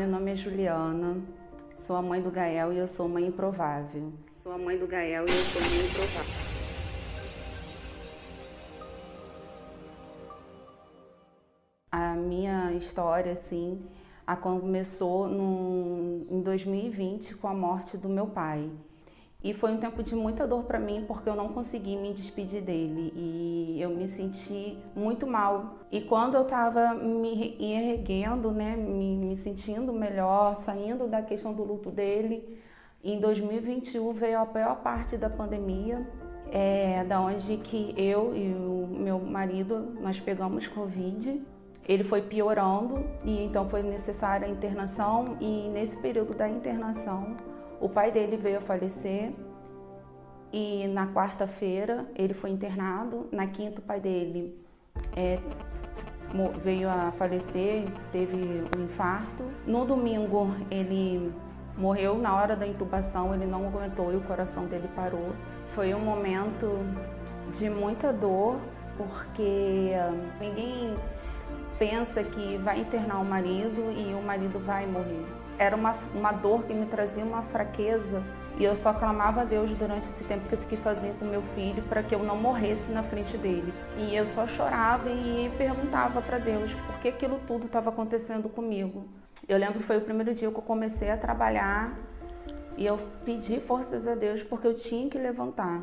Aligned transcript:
meu 0.00 0.08
nome 0.08 0.32
é 0.32 0.34
Juliana, 0.34 1.22
sou 1.76 1.94
a 1.94 2.00
mãe 2.00 2.22
do 2.22 2.30
Gael 2.30 2.72
e 2.72 2.78
eu 2.78 2.88
sou 2.88 3.06
mãe 3.06 3.26
improvável. 3.26 4.10
Sou 4.32 4.50
a 4.50 4.56
mãe 4.56 4.78
do 4.78 4.86
Gael 4.86 5.26
e 5.26 5.30
eu 5.30 5.44
sou 5.44 5.60
mãe 5.60 5.84
improvável. 5.84 6.50
A 11.92 12.14
minha 12.14 12.72
história, 12.72 13.32
assim, 13.32 13.86
começou 14.40 15.28
no, 15.28 16.26
em 16.30 16.40
2020 16.40 17.34
com 17.34 17.48
a 17.48 17.52
morte 17.52 17.98
do 17.98 18.08
meu 18.08 18.26
pai. 18.26 18.70
E 19.42 19.54
foi 19.54 19.72
um 19.72 19.78
tempo 19.78 20.02
de 20.02 20.14
muita 20.14 20.46
dor 20.46 20.64
para 20.64 20.78
mim 20.78 21.04
porque 21.08 21.26
eu 21.28 21.34
não 21.34 21.48
consegui 21.48 21.96
me 21.96 22.12
despedir 22.12 22.60
dele 22.60 23.10
e 23.16 23.78
eu 23.80 23.88
me 23.88 24.06
senti 24.06 24.76
muito 24.94 25.26
mal. 25.26 25.78
E 25.90 26.02
quando 26.02 26.34
eu 26.34 26.42
estava 26.42 26.92
me 26.92 27.56
erguendo, 27.58 28.52
né, 28.52 28.76
me, 28.76 29.16
me 29.16 29.36
sentindo 29.36 29.94
melhor, 29.94 30.54
saindo 30.56 31.06
da 31.06 31.22
questão 31.22 31.54
do 31.54 31.64
luto 31.64 31.90
dele, 31.90 32.60
em 33.02 33.18
2021 33.18 34.12
veio 34.12 34.40
a 34.40 34.44
pior 34.44 34.76
parte 34.82 35.16
da 35.16 35.30
pandemia, 35.30 36.06
é, 36.52 37.02
da 37.04 37.18
onde 37.18 37.56
que 37.56 37.94
eu 37.96 38.36
e 38.36 38.52
o 38.52 38.86
meu 38.86 39.18
marido 39.18 39.96
nós 40.02 40.20
pegamos 40.20 40.66
covid. 40.66 41.40
Ele 41.88 42.04
foi 42.04 42.20
piorando 42.20 43.02
e 43.24 43.42
então 43.42 43.66
foi 43.70 43.82
necessária 43.82 44.46
a 44.46 44.50
internação 44.50 45.38
e 45.40 45.70
nesse 45.70 45.96
período 45.96 46.34
da 46.34 46.46
internação 46.46 47.36
o 47.80 47.88
pai 47.88 48.12
dele 48.12 48.36
veio 48.36 48.58
a 48.58 48.60
falecer 48.60 49.32
e 50.52 50.86
na 50.88 51.06
quarta-feira 51.06 52.06
ele 52.14 52.34
foi 52.34 52.50
internado. 52.50 53.26
Na 53.32 53.46
quinta, 53.46 53.80
o 53.80 53.84
pai 53.84 53.98
dele 54.00 54.54
é, 55.16 55.38
veio 56.62 56.88
a 56.90 57.10
falecer, 57.12 57.84
teve 58.12 58.64
um 58.76 58.84
infarto. 58.84 59.44
No 59.66 59.84
domingo, 59.86 60.48
ele 60.70 61.32
morreu 61.76 62.18
na 62.18 62.36
hora 62.36 62.54
da 62.54 62.66
intubação, 62.66 63.34
ele 63.34 63.46
não 63.46 63.66
aguentou 63.66 64.12
e 64.12 64.16
o 64.16 64.20
coração 64.20 64.66
dele 64.66 64.88
parou. 64.94 65.32
Foi 65.74 65.94
um 65.94 66.00
momento 66.00 66.68
de 67.52 67.70
muita 67.70 68.12
dor, 68.12 68.58
porque 68.98 69.92
ah, 69.94 70.12
ninguém 70.38 70.94
pensa 71.78 72.22
que 72.22 72.58
vai 72.58 72.80
internar 72.80 73.20
o 73.20 73.24
marido 73.24 73.90
e 73.96 74.12
o 74.12 74.22
marido 74.22 74.58
vai 74.58 74.86
morrer 74.86 75.24
era 75.60 75.76
uma, 75.76 75.94
uma 76.14 76.32
dor 76.32 76.62
que 76.64 76.72
me 76.72 76.86
trazia 76.86 77.22
uma 77.22 77.42
fraqueza 77.42 78.22
e 78.58 78.64
eu 78.64 78.74
só 78.74 78.94
clamava 78.94 79.42
a 79.42 79.44
Deus 79.44 79.70
durante 79.72 80.08
esse 80.08 80.24
tempo 80.24 80.48
que 80.48 80.54
eu 80.54 80.58
fiquei 80.58 80.78
sozinha 80.78 81.12
com 81.18 81.26
meu 81.26 81.42
filho 81.42 81.82
para 81.82 82.02
que 82.02 82.14
eu 82.14 82.22
não 82.22 82.34
morresse 82.34 82.90
na 82.90 83.02
frente 83.02 83.36
dele. 83.36 83.70
E 83.98 84.16
eu 84.16 84.26
só 84.26 84.46
chorava 84.46 85.10
e 85.10 85.52
perguntava 85.58 86.22
para 86.22 86.38
Deus 86.38 86.72
por 86.86 86.98
que 87.00 87.08
aquilo 87.08 87.38
tudo 87.46 87.66
estava 87.66 87.90
acontecendo 87.90 88.48
comigo. 88.48 89.06
Eu 89.46 89.58
lembro 89.58 89.80
que 89.80 89.84
foi 89.84 89.98
o 89.98 90.00
primeiro 90.00 90.34
dia 90.34 90.50
que 90.50 90.56
eu 90.56 90.62
comecei 90.62 91.10
a 91.10 91.16
trabalhar 91.18 91.94
e 92.78 92.86
eu 92.86 92.98
pedi 93.26 93.60
forças 93.60 94.06
a 94.06 94.14
Deus 94.14 94.42
porque 94.42 94.66
eu 94.66 94.74
tinha 94.74 95.10
que 95.10 95.18
levantar. 95.18 95.82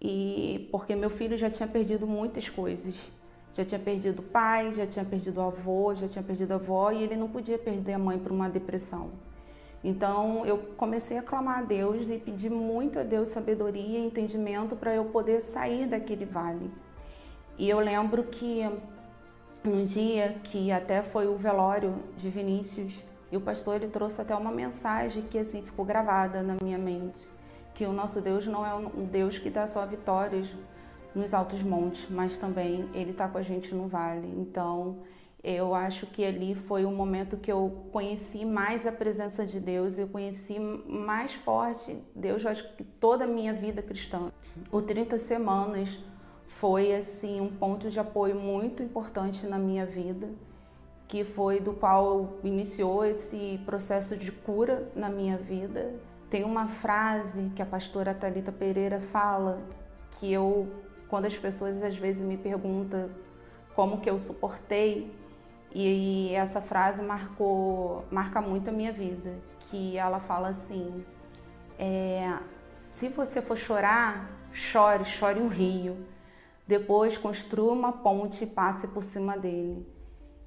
E 0.00 0.68
porque 0.72 0.96
meu 0.96 1.10
filho 1.10 1.38
já 1.38 1.48
tinha 1.48 1.68
perdido 1.68 2.08
muitas 2.08 2.48
coisas. 2.48 2.96
Já 3.52 3.64
tinha 3.64 3.80
perdido 3.80 4.20
o 4.20 4.22
pai, 4.22 4.72
já 4.72 4.86
tinha 4.86 5.04
perdido 5.04 5.38
o 5.38 5.44
avô, 5.44 5.94
já 5.94 6.06
tinha 6.06 6.22
perdido 6.22 6.52
a 6.52 6.54
avó 6.54 6.90
e 6.92 7.02
ele 7.02 7.16
não 7.16 7.28
podia 7.28 7.58
perder 7.58 7.94
a 7.94 7.98
mãe 7.98 8.18
por 8.18 8.30
uma 8.30 8.48
depressão. 8.48 9.10
Então 9.82 10.44
eu 10.44 10.58
comecei 10.76 11.18
a 11.18 11.22
clamar 11.22 11.60
a 11.60 11.62
Deus 11.62 12.10
e 12.10 12.18
pedir 12.18 12.50
muito 12.50 12.98
a 12.98 13.02
Deus 13.02 13.28
sabedoria 13.28 13.98
e 13.98 14.06
entendimento 14.06 14.76
para 14.76 14.94
eu 14.94 15.06
poder 15.06 15.40
sair 15.40 15.86
daquele 15.86 16.24
vale. 16.24 16.70
E 17.58 17.68
eu 17.68 17.80
lembro 17.80 18.24
que 18.24 18.68
um 19.64 19.84
dia 19.84 20.36
que 20.44 20.70
até 20.70 21.02
foi 21.02 21.26
o 21.26 21.36
velório 21.36 21.94
de 22.16 22.28
Vinícius 22.28 23.02
e 23.32 23.36
o 23.36 23.40
pastor 23.40 23.76
ele 23.76 23.88
trouxe 23.88 24.20
até 24.20 24.34
uma 24.34 24.50
mensagem 24.50 25.22
que 25.22 25.38
assim 25.38 25.62
ficou 25.62 25.84
gravada 25.84 26.42
na 26.42 26.56
minha 26.62 26.78
mente, 26.78 27.20
que 27.74 27.84
o 27.84 27.92
nosso 27.92 28.20
Deus 28.20 28.46
não 28.46 28.64
é 28.66 28.74
um 28.74 29.04
Deus 29.04 29.38
que 29.38 29.48
dá 29.48 29.66
só 29.66 29.84
vitórias, 29.86 30.48
nos 31.14 31.34
altos 31.34 31.62
montes, 31.62 32.06
mas 32.10 32.38
também 32.38 32.88
ele 32.94 33.10
está 33.10 33.28
com 33.28 33.38
a 33.38 33.42
gente 33.42 33.74
no 33.74 33.88
vale. 33.88 34.28
Então, 34.38 34.98
eu 35.42 35.74
acho 35.74 36.06
que 36.06 36.24
ali 36.24 36.54
foi 36.54 36.84
o 36.84 36.90
momento 36.90 37.36
que 37.36 37.50
eu 37.50 37.86
conheci 37.90 38.44
mais 38.44 38.86
a 38.86 38.92
presença 38.92 39.46
de 39.46 39.58
Deus, 39.58 39.98
eu 39.98 40.06
conheci 40.06 40.58
mais 40.58 41.32
forte 41.32 41.96
Deus, 42.14 42.44
eu 42.44 42.50
acho 42.50 42.76
que 42.76 42.84
toda 42.84 43.24
a 43.24 43.28
minha 43.28 43.54
vida 43.54 43.82
cristã. 43.82 44.30
O 44.70 44.82
30 44.82 45.16
semanas 45.16 45.98
foi 46.46 46.94
assim 46.94 47.40
um 47.40 47.48
ponto 47.48 47.88
de 47.88 47.98
apoio 47.98 48.34
muito 48.34 48.82
importante 48.82 49.46
na 49.46 49.58
minha 49.58 49.86
vida, 49.86 50.28
que 51.08 51.24
foi 51.24 51.58
do 51.58 51.72
qual 51.72 52.34
iniciou 52.44 53.04
esse 53.04 53.58
processo 53.64 54.16
de 54.16 54.30
cura 54.30 54.92
na 54.94 55.08
minha 55.08 55.38
vida. 55.38 55.94
Tem 56.28 56.44
uma 56.44 56.68
frase 56.68 57.50
que 57.56 57.62
a 57.62 57.66
pastora 57.66 58.14
Talita 58.14 58.52
Pereira 58.52 59.00
fala 59.00 59.62
que 60.18 60.30
eu 60.30 60.68
quando 61.10 61.26
as 61.26 61.36
pessoas 61.36 61.82
às 61.82 61.96
vezes 61.96 62.22
me 62.22 62.36
perguntam 62.36 63.10
como 63.74 64.00
que 64.00 64.08
eu 64.08 64.18
suportei 64.18 65.12
e 65.74 66.32
essa 66.34 66.60
frase 66.60 67.02
marcou 67.02 68.04
marca 68.10 68.40
muito 68.40 68.70
a 68.70 68.72
minha 68.72 68.92
vida 68.92 69.34
que 69.68 69.96
ela 69.96 70.20
fala 70.20 70.48
assim 70.48 71.04
é, 71.78 72.38
se 72.72 73.08
você 73.08 73.42
for 73.42 73.56
chorar 73.56 74.30
chore 74.52 75.04
chore 75.04 75.40
um 75.40 75.48
rio 75.48 75.96
depois 76.70 77.18
construa 77.18 77.72
uma 77.72 77.90
ponte 77.90 78.44
e 78.44 78.46
passe 78.46 78.86
por 78.86 79.02
cima 79.02 79.36
dele. 79.36 79.84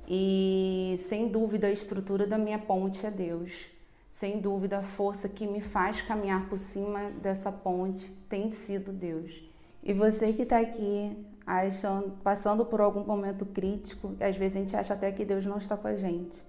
E 0.07 0.95
sem 1.09 1.27
dúvida 1.27 1.67
a 1.67 1.69
estrutura 1.69 2.25
da 2.25 2.37
minha 2.37 2.57
ponte 2.57 3.05
é 3.05 3.11
Deus. 3.11 3.65
Sem 4.09 4.39
dúvida 4.39 4.77
a 4.77 4.83
força 4.83 5.27
que 5.27 5.45
me 5.45 5.59
faz 5.59 6.01
caminhar 6.01 6.47
por 6.47 6.57
cima 6.57 7.11
dessa 7.21 7.51
ponte 7.51 8.09
tem 8.29 8.49
sido 8.49 8.93
Deus 8.93 9.52
e 9.83 9.93
você 9.93 10.31
que 10.31 10.43
está 10.43 10.59
aqui 10.59 11.15
achando, 11.45 12.11
passando 12.23 12.65
por 12.65 12.79
algum 12.79 13.03
momento 13.03 13.45
crítico, 13.45 14.15
às 14.19 14.37
vezes 14.37 14.55
a 14.55 14.59
gente 14.61 14.75
acha 14.77 14.93
até 14.93 15.11
que 15.11 15.25
Deus 15.25 15.45
não 15.45 15.57
está 15.57 15.75
com 15.75 15.89
a 15.89 15.95
gente, 15.95 16.41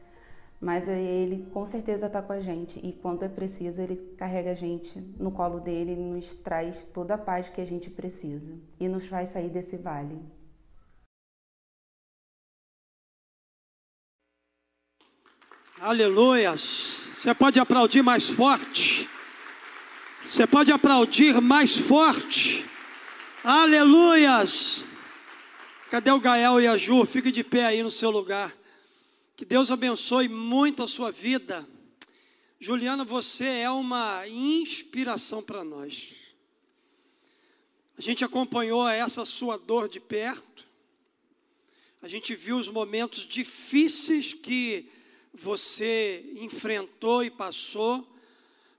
mas 0.61 0.87
Ele 0.87 1.45
com 1.53 1.67
certeza 1.67 2.06
está 2.06 2.22
com 2.22 2.33
a 2.33 2.41
gente 2.41 2.78
e 2.81 2.93
quando 2.93 3.25
é 3.25 3.28
preciso 3.28 3.83
Ele 3.83 3.97
carrega 4.17 4.53
a 4.53 4.55
gente 4.55 5.00
no 5.19 5.33
colo 5.33 5.59
dele 5.59 5.93
e 5.93 5.97
nos 5.97 6.37
traz 6.37 6.84
toda 6.95 7.15
a 7.15 7.19
paz 7.19 7.49
que 7.49 7.61
a 7.61 7.67
gente 7.67 7.91
precisa 7.91 8.55
e 8.78 8.87
nos 8.87 9.09
faz 9.09 9.31
sair 9.31 9.49
desse 9.49 9.77
vale. 9.77 10.16
Aleluias! 15.81 17.11
Você 17.15 17.34
pode 17.34 17.59
aplaudir 17.59 18.03
mais 18.03 18.28
forte. 18.31 19.09
Você 20.25 20.47
pode 20.47 20.71
aplaudir 20.71 21.41
mais 21.41 21.77
forte. 21.77 22.73
Aleluias! 23.47 24.82
Cadê 25.91 26.10
o 26.10 26.19
Gael 26.19 26.62
e 26.62 26.66
a 26.66 26.78
Ju? 26.78 27.05
Fique 27.05 27.31
de 27.31 27.44
pé 27.44 27.66
aí 27.66 27.82
no 27.82 27.91
seu 27.91 28.10
lugar. 28.10 28.56
Que 29.37 29.44
Deus 29.44 29.71
abençoe 29.71 30.31
muito 30.31 30.82
a 30.82 30.88
sua 30.88 31.12
vida. 31.12 31.69
Juliana, 32.59 33.04
você 33.04 33.44
é 33.44 33.71
uma 33.71 34.27
inspiração 34.27 35.43
para 35.43 35.62
nós. 35.62 36.34
A 37.99 38.00
gente 38.00 38.25
acompanhou 38.25 38.88
essa 38.88 39.27
sua 39.27 39.59
dor 39.59 39.91
de 39.91 40.00
perto. 40.00 40.66
A 42.00 42.09
gente 42.09 42.34
viu 42.34 42.56
os 42.56 42.71
momentos 42.71 43.27
difíceis 43.27 44.33
que 44.33 44.88
você 45.34 46.33
enfrentou 46.37 47.22
e 47.22 47.31
passou. 47.31 48.10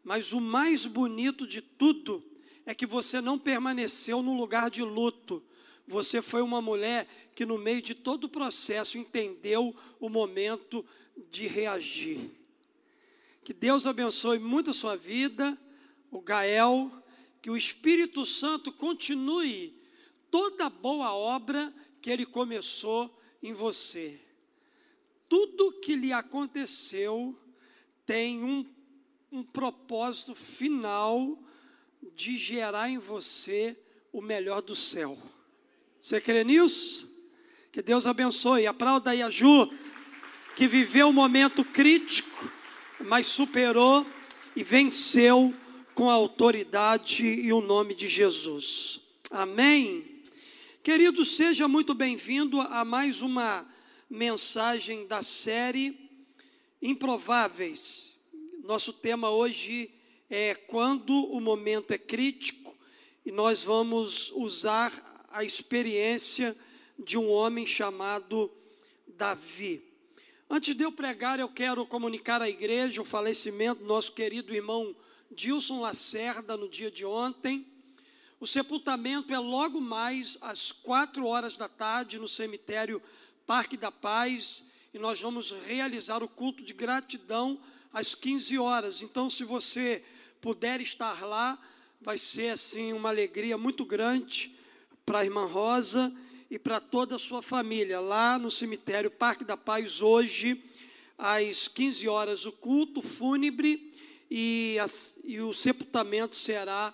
Mas 0.03 0.33
o 0.33 0.41
mais 0.41 0.87
bonito 0.87 1.45
de 1.45 1.61
tudo 1.61 2.23
é 2.65 2.73
que 2.73 2.85
você 2.85 3.21
não 3.21 3.37
permaneceu 3.37 4.21
no 4.21 4.35
lugar 4.35 4.69
de 4.69 4.81
luto. 4.81 5.43
Você 5.87 6.21
foi 6.21 6.41
uma 6.41 6.61
mulher 6.61 7.07
que, 7.35 7.45
no 7.45 7.57
meio 7.57 7.81
de 7.81 7.93
todo 7.93 8.23
o 8.23 8.29
processo, 8.29 8.97
entendeu 8.97 9.75
o 9.99 10.09
momento 10.09 10.83
de 11.29 11.47
reagir. 11.47 12.31
Que 13.43 13.53
Deus 13.53 13.85
abençoe 13.85 14.39
muito 14.39 14.71
a 14.71 14.73
sua 14.73 14.97
vida, 14.97 15.55
o 16.09 16.19
Gael, 16.19 16.91
que 17.41 17.51
o 17.51 17.57
Espírito 17.57 18.25
Santo 18.25 18.71
continue 18.71 19.79
toda 20.31 20.65
a 20.65 20.69
boa 20.69 21.13
obra 21.13 21.71
que 22.01 22.09
ele 22.09 22.25
começou 22.25 23.15
em 23.41 23.53
você. 23.53 24.19
Tudo 25.29 25.79
que 25.79 25.95
lhe 25.95 26.11
aconteceu 26.11 27.37
tem 28.05 28.43
um, 28.43 28.65
um 29.31 29.43
propósito 29.43 30.33
final 30.33 31.37
de 32.15 32.37
gerar 32.37 32.89
em 32.89 32.97
você 32.97 33.77
o 34.11 34.21
melhor 34.21 34.61
do 34.61 34.75
céu. 34.75 35.17
Você 36.01 36.21
crê 36.21 36.43
nisso? 36.43 37.13
Que 37.71 37.81
Deus 37.81 38.07
abençoe. 38.07 38.65
Aplauda 38.65 39.11
aí 39.11 39.21
a 39.21 39.29
Ju, 39.29 39.69
que 40.55 40.67
viveu 40.67 41.07
um 41.07 41.13
momento 41.13 41.63
crítico, 41.65 42.51
mas 43.01 43.27
superou 43.27 44.05
e 44.55 44.63
venceu 44.63 45.53
com 45.93 46.09
a 46.09 46.13
autoridade 46.13 47.25
e 47.25 47.51
o 47.51 47.59
nome 47.59 47.93
de 47.93 48.07
Jesus. 48.07 49.01
Amém. 49.29 50.21
Querido, 50.81 51.25
seja 51.25 51.67
muito 51.67 51.93
bem-vindo 51.93 52.61
a 52.61 52.85
mais 52.85 53.21
uma 53.21 53.67
mensagem 54.09 55.07
da 55.07 55.23
série 55.23 55.99
improváveis. 56.81 58.13
Nosso 58.63 58.93
tema 58.93 59.29
hoje 59.31 59.94
é 60.29 60.55
quando 60.55 61.11
o 61.11 61.39
momento 61.39 61.91
é 61.91 61.97
crítico 61.97 62.75
e 63.25 63.31
nós 63.31 63.63
vamos 63.63 64.31
usar 64.31 64.91
a 65.31 65.43
experiência 65.43 66.55
de 66.97 67.17
um 67.17 67.29
homem 67.29 67.65
chamado 67.65 68.51
Davi. 69.07 69.83
Antes 70.49 70.75
de 70.75 70.83
eu 70.83 70.91
pregar, 70.91 71.39
eu 71.39 71.49
quero 71.49 71.85
comunicar 71.85 72.41
à 72.41 72.49
igreja 72.49 73.01
o 73.01 73.05
falecimento 73.05 73.81
do 73.81 73.87
nosso 73.87 74.11
querido 74.13 74.53
irmão 74.53 74.95
Dilson 75.31 75.81
Lacerda 75.81 76.55
no 76.55 76.69
dia 76.69 76.91
de 76.91 77.03
ontem. 77.03 77.65
O 78.39 78.45
sepultamento 78.45 79.33
é 79.33 79.39
logo 79.39 79.81
mais 79.81 80.37
às 80.41 80.71
quatro 80.71 81.25
horas 81.25 81.57
da 81.57 81.67
tarde 81.67 82.19
no 82.19 82.27
cemitério 82.27 83.01
Parque 83.45 83.75
da 83.75 83.91
Paz 83.91 84.63
e 84.93 84.99
nós 84.99 85.19
vamos 85.19 85.51
realizar 85.65 86.21
o 86.23 86.27
culto 86.27 86.63
de 86.63 86.73
gratidão 86.73 87.59
às 87.91 88.13
15 88.13 88.57
horas. 88.57 89.01
Então, 89.01 89.29
se 89.29 89.43
você 89.43 90.03
puder 90.45 90.79
estar 90.79 91.25
lá, 91.25 91.57
vai 91.99 92.19
ser 92.19 92.49
assim 92.49 92.93
uma 92.93 93.09
alegria 93.09 93.57
muito 93.57 93.83
grande 93.83 94.55
para 95.03 95.21
a 95.21 95.25
irmã 95.25 95.47
Rosa 95.47 96.13
e 96.51 96.59
para 96.59 96.79
toda 96.79 97.15
a 97.15 97.17
sua 97.17 97.41
família, 97.41 97.99
lá 97.99 98.37
no 98.37 98.51
cemitério 98.51 99.09
Parque 99.09 99.43
da 99.43 99.57
Paz, 99.57 100.03
hoje, 100.03 100.63
às 101.17 101.67
15 101.67 102.07
horas, 102.07 102.45
o 102.45 102.51
culto 102.51 103.01
fúnebre 103.01 103.91
e, 104.29 104.77
as, 104.79 105.19
e 105.23 105.41
o 105.41 105.51
sepultamento 105.51 106.35
será 106.35 106.93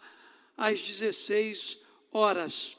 às 0.58 0.80
16 0.80 1.78
horas. 2.10 2.78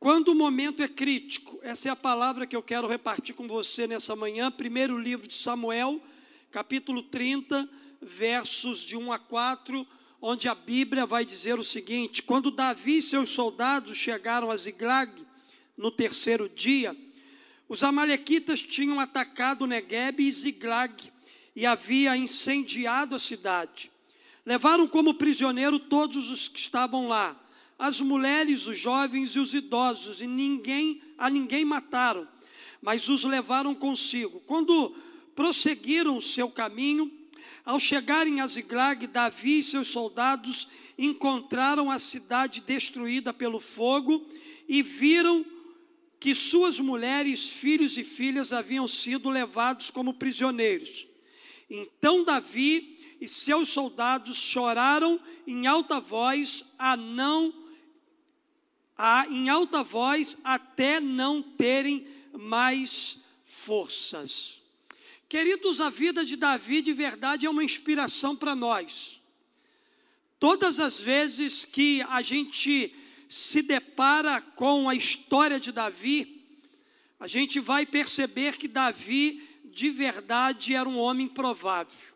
Quando 0.00 0.30
o 0.30 0.34
momento 0.34 0.82
é 0.82 0.88
crítico, 0.88 1.60
essa 1.62 1.88
é 1.88 1.92
a 1.92 1.96
palavra 1.96 2.44
que 2.44 2.56
eu 2.56 2.62
quero 2.64 2.88
repartir 2.88 3.36
com 3.36 3.46
você 3.46 3.86
nessa 3.86 4.16
manhã, 4.16 4.50
primeiro 4.50 4.98
livro 4.98 5.28
de 5.28 5.34
Samuel, 5.34 6.02
capítulo 6.50 7.04
30, 7.04 7.68
versos 8.02 8.80
de 8.80 8.96
1 8.96 9.12
a 9.12 9.18
4, 9.18 9.86
onde 10.20 10.48
a 10.48 10.54
Bíblia 10.54 11.06
vai 11.06 11.24
dizer 11.24 11.58
o 11.58 11.64
seguinte: 11.64 12.22
Quando 12.22 12.50
Davi 12.50 12.98
e 12.98 13.02
seus 13.02 13.30
soldados 13.30 13.96
chegaram 13.96 14.50
a 14.50 14.56
Ziglag, 14.56 15.10
no 15.76 15.90
terceiro 15.90 16.48
dia, 16.48 16.96
os 17.68 17.82
amalequitas 17.82 18.60
tinham 18.60 19.00
atacado 19.00 19.66
Negueb 19.66 20.20
e 20.20 20.30
Ziglag 20.30 21.10
e 21.54 21.64
havia 21.64 22.16
incendiado 22.16 23.14
a 23.14 23.18
cidade. 23.18 23.90
Levaram 24.44 24.88
como 24.88 25.14
prisioneiro 25.14 25.78
todos 25.78 26.28
os 26.28 26.48
que 26.48 26.58
estavam 26.58 27.06
lá, 27.06 27.38
as 27.78 28.00
mulheres, 28.00 28.66
os 28.66 28.78
jovens 28.78 29.36
e 29.36 29.38
os 29.38 29.54
idosos, 29.54 30.20
e 30.20 30.26
ninguém 30.26 31.00
a 31.16 31.30
ninguém 31.30 31.64
mataram, 31.64 32.26
mas 32.80 33.08
os 33.08 33.22
levaram 33.24 33.74
consigo. 33.74 34.40
Quando 34.40 34.94
prosseguiram 35.34 36.16
o 36.16 36.20
seu 36.20 36.50
caminho, 36.50 37.10
ao 37.64 37.78
chegarem 37.78 38.40
a 38.40 38.46
Ziglag, 38.46 39.06
Davi 39.06 39.58
e 39.58 39.64
seus 39.64 39.88
soldados 39.88 40.68
encontraram 40.98 41.90
a 41.90 41.98
cidade 41.98 42.60
destruída 42.60 43.32
pelo 43.32 43.60
fogo 43.60 44.26
e 44.68 44.82
viram 44.82 45.44
que 46.20 46.34
suas 46.34 46.78
mulheres, 46.78 47.48
filhos 47.48 47.96
e 47.96 48.04
filhas 48.04 48.52
haviam 48.52 48.86
sido 48.86 49.28
levados 49.28 49.90
como 49.90 50.14
prisioneiros. 50.14 51.08
Então 51.68 52.22
Davi 52.22 52.96
e 53.20 53.26
seus 53.26 53.70
soldados 53.70 54.36
choraram 54.36 55.20
em 55.46 55.66
alta 55.66 55.98
voz 55.98 56.64
a 56.78 56.96
não 56.96 57.52
a, 58.96 59.26
em 59.26 59.48
alta 59.48 59.82
voz 59.82 60.38
até 60.44 61.00
não 61.00 61.42
terem 61.42 62.06
mais 62.32 63.18
forças. 63.44 64.61
Queridos, 65.32 65.80
a 65.80 65.88
vida 65.88 66.26
de 66.26 66.36
Davi 66.36 66.82
de 66.82 66.92
verdade 66.92 67.46
é 67.46 67.48
uma 67.48 67.64
inspiração 67.64 68.36
para 68.36 68.54
nós. 68.54 69.18
Todas 70.38 70.78
as 70.78 71.00
vezes 71.00 71.64
que 71.64 72.02
a 72.02 72.20
gente 72.20 72.94
se 73.30 73.62
depara 73.62 74.42
com 74.42 74.90
a 74.90 74.94
história 74.94 75.58
de 75.58 75.72
Davi, 75.72 76.44
a 77.18 77.26
gente 77.26 77.60
vai 77.60 77.86
perceber 77.86 78.58
que 78.58 78.68
Davi, 78.68 79.42
de 79.64 79.88
verdade, 79.88 80.74
era 80.74 80.86
um 80.86 80.98
homem 80.98 81.26
provável. 81.26 82.12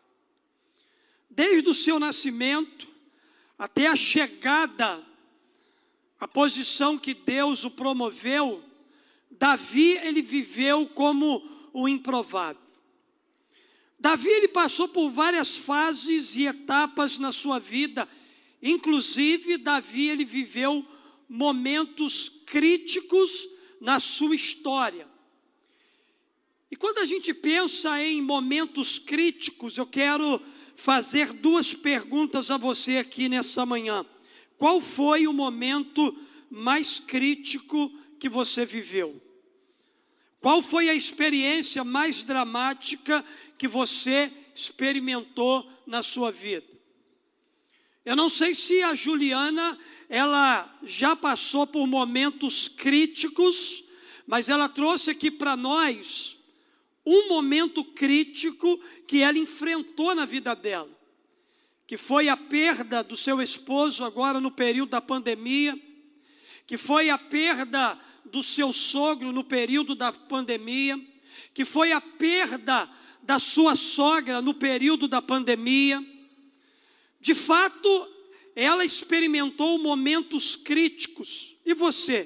Desde 1.27 1.67
o 1.67 1.73
seu 1.73 1.99
nascimento 1.99 2.87
até 3.57 3.87
a 3.87 3.95
chegada 3.95 5.03
à 6.19 6.27
posição 6.27 6.99
que 6.99 7.15
Deus 7.15 7.63
o 7.63 7.71
promoveu, 7.71 8.63
Davi 9.31 9.97
ele 10.03 10.21
viveu 10.21 10.85
como 10.85 11.41
o 11.73 11.89
improvável. 11.89 12.66
Davi 13.99 14.29
ele 14.29 14.47
passou 14.47 14.87
por 14.87 15.09
várias 15.09 15.57
fases 15.57 16.35
e 16.35 16.45
etapas 16.45 17.17
na 17.17 17.31
sua 17.31 17.59
vida, 17.59 18.07
inclusive 18.61 19.57
Davi 19.57 20.09
ele 20.09 20.23
viveu 20.23 20.85
momentos 21.27 22.29
críticos 22.45 23.47
na 23.81 23.99
sua 23.99 24.35
história. 24.35 25.07
E 26.69 26.75
quando 26.75 26.99
a 26.99 27.05
gente 27.05 27.33
pensa 27.33 28.01
em 28.01 28.21
momentos 28.21 28.99
críticos, 28.99 29.77
eu 29.77 29.85
quero 29.85 30.41
fazer 30.75 31.33
duas 31.33 31.73
perguntas 31.73 32.51
a 32.51 32.57
você 32.57 32.97
aqui 32.97 33.27
nessa 33.27 33.65
manhã. 33.65 34.05
Qual 34.57 34.79
foi 34.79 35.27
o 35.27 35.33
momento 35.33 36.15
mais 36.49 36.99
crítico 36.99 37.91
que 38.19 38.29
você 38.29 38.65
viveu? 38.65 39.21
Qual 40.39 40.61
foi 40.61 40.89
a 40.89 40.93
experiência 40.93 41.83
mais 41.83 42.21
dramática 42.21 43.25
que 43.57 43.67
você 43.67 44.31
experimentou 44.53 45.69
na 45.85 46.03
sua 46.03 46.31
vida? 46.31 46.67
Eu 48.05 48.15
não 48.15 48.29
sei 48.29 48.55
se 48.55 48.81
a 48.83 48.95
Juliana 48.95 49.77
ela 50.09 50.73
já 50.83 51.15
passou 51.15 51.67
por 51.67 51.85
momentos 51.85 52.67
críticos, 52.67 53.83
mas 54.25 54.47
ela 54.47 54.69
trouxe 54.69 55.11
aqui 55.11 55.29
para 55.29 55.57
nós 55.57 56.37
um 57.05 57.29
momento 57.29 57.83
crítico 57.83 58.79
que 59.07 59.21
ela 59.21 59.37
enfrentou 59.37 60.13
na 60.13 60.25
vida 60.25 60.55
dela, 60.55 60.89
que 61.85 61.97
foi 61.97 62.29
a 62.29 62.35
perda 62.35 63.01
do 63.01 63.15
seu 63.15 63.41
esposo 63.41 64.03
agora 64.03 64.39
no 64.39 64.51
período 64.51 64.91
da 64.91 65.01
pandemia, 65.01 65.77
que 66.65 66.77
foi 66.77 67.09
a 67.09 67.17
perda 67.17 67.97
do 68.25 68.43
seu 68.43 68.73
sogro 68.73 69.31
no 69.31 69.43
período 69.43 69.95
da 69.95 70.11
pandemia, 70.11 70.99
que 71.53 71.63
foi 71.63 71.91
a 71.91 72.01
perda 72.01 72.89
da 73.27 73.39
sua 73.39 73.75
sogra 73.75 74.41
no 74.41 74.53
período 74.53 75.05
da 75.05 75.21
pandemia. 75.21 76.01
De 77.19 77.35
fato, 77.35 78.09
ela 78.55 78.85
experimentou 78.85 79.77
momentos 79.77 80.55
críticos. 80.55 81.57
E 81.65 81.73
você? 81.73 82.25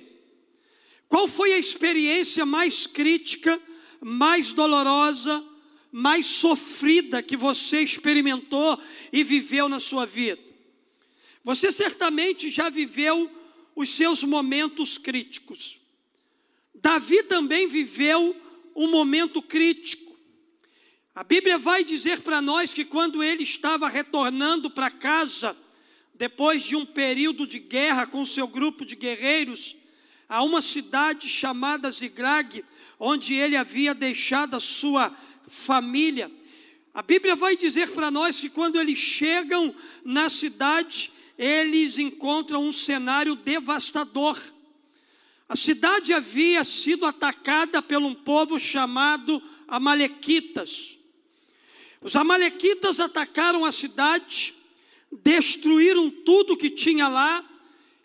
Qual 1.10 1.28
foi 1.28 1.54
a 1.54 1.58
experiência 1.58 2.46
mais 2.46 2.86
crítica, 2.86 3.60
mais 4.00 4.54
dolorosa, 4.54 5.44
mais 5.92 6.28
sofrida 6.28 7.24
que 7.24 7.36
você 7.36 7.82
experimentou 7.82 8.80
e 9.12 9.24
viveu 9.24 9.68
na 9.68 9.80
sua 9.80 10.06
vida? 10.06 10.40
Você 11.44 11.72
certamente 11.72 12.52
já 12.52 12.70
viveu 12.70 13.28
os 13.76 13.90
seus 13.90 14.24
momentos 14.24 15.00
críticos. 15.00 15.80
Davi 16.76 17.24
também 17.24 17.66
viveu 17.66 18.36
um 18.76 18.92
momento 18.92 19.42
crítico. 19.42 20.01
A 21.14 21.26
Bíblia 21.26 21.58
vai 21.58 21.84
dizer 21.84 22.22
para 22.22 22.42
nós 22.42 22.74
que 22.74 22.86
quando 22.86 23.22
ele 23.22 23.44
estava 23.44 23.90
retornando 23.90 24.70
para 24.70 24.90
casa, 24.90 25.58
depois 26.14 26.64
de 26.64 26.74
um 26.74 26.86
período 26.86 27.46
de 27.46 27.60
guerra 27.60 28.08
com 28.08 28.24
seu 28.24 28.48
grupo 28.48 28.86
de 28.86 28.96
guerreiros, 28.96 29.76
a 30.30 30.42
uma 30.42 30.62
cidade 30.62 31.28
chamada 31.28 31.92
Ziglag, 31.92 32.64
onde 32.98 33.34
ele 33.34 33.58
havia 33.58 33.94
deixado 33.94 34.56
a 34.56 34.60
sua 34.60 35.14
família. 35.50 36.32
A 36.94 37.02
Bíblia 37.02 37.36
vai 37.36 37.58
dizer 37.58 37.92
para 37.92 38.10
nós 38.10 38.40
que 38.40 38.50
quando 38.50 38.80
eles 38.80 38.98
chegam 38.98 39.76
na 40.06 40.30
cidade, 40.30 41.12
eles 41.38 41.98
encontram 41.98 42.66
um 42.66 42.72
cenário 42.72 43.36
devastador. 43.36 44.40
A 45.50 45.58
cidade 45.58 46.14
havia 46.14 46.64
sido 46.64 47.06
atacada 47.06 47.82
por 47.82 47.98
um 47.98 48.16
povo 48.16 48.58
chamado 48.58 49.44
Amalequitas. 49.68 51.01
Os 52.02 52.16
Amalequitas 52.16 53.00
atacaram 53.00 53.64
a 53.64 53.72
cidade, 53.72 54.56
destruíram 55.12 56.10
tudo 56.10 56.58
que 56.58 56.70
tinha 56.70 57.08
lá 57.08 57.48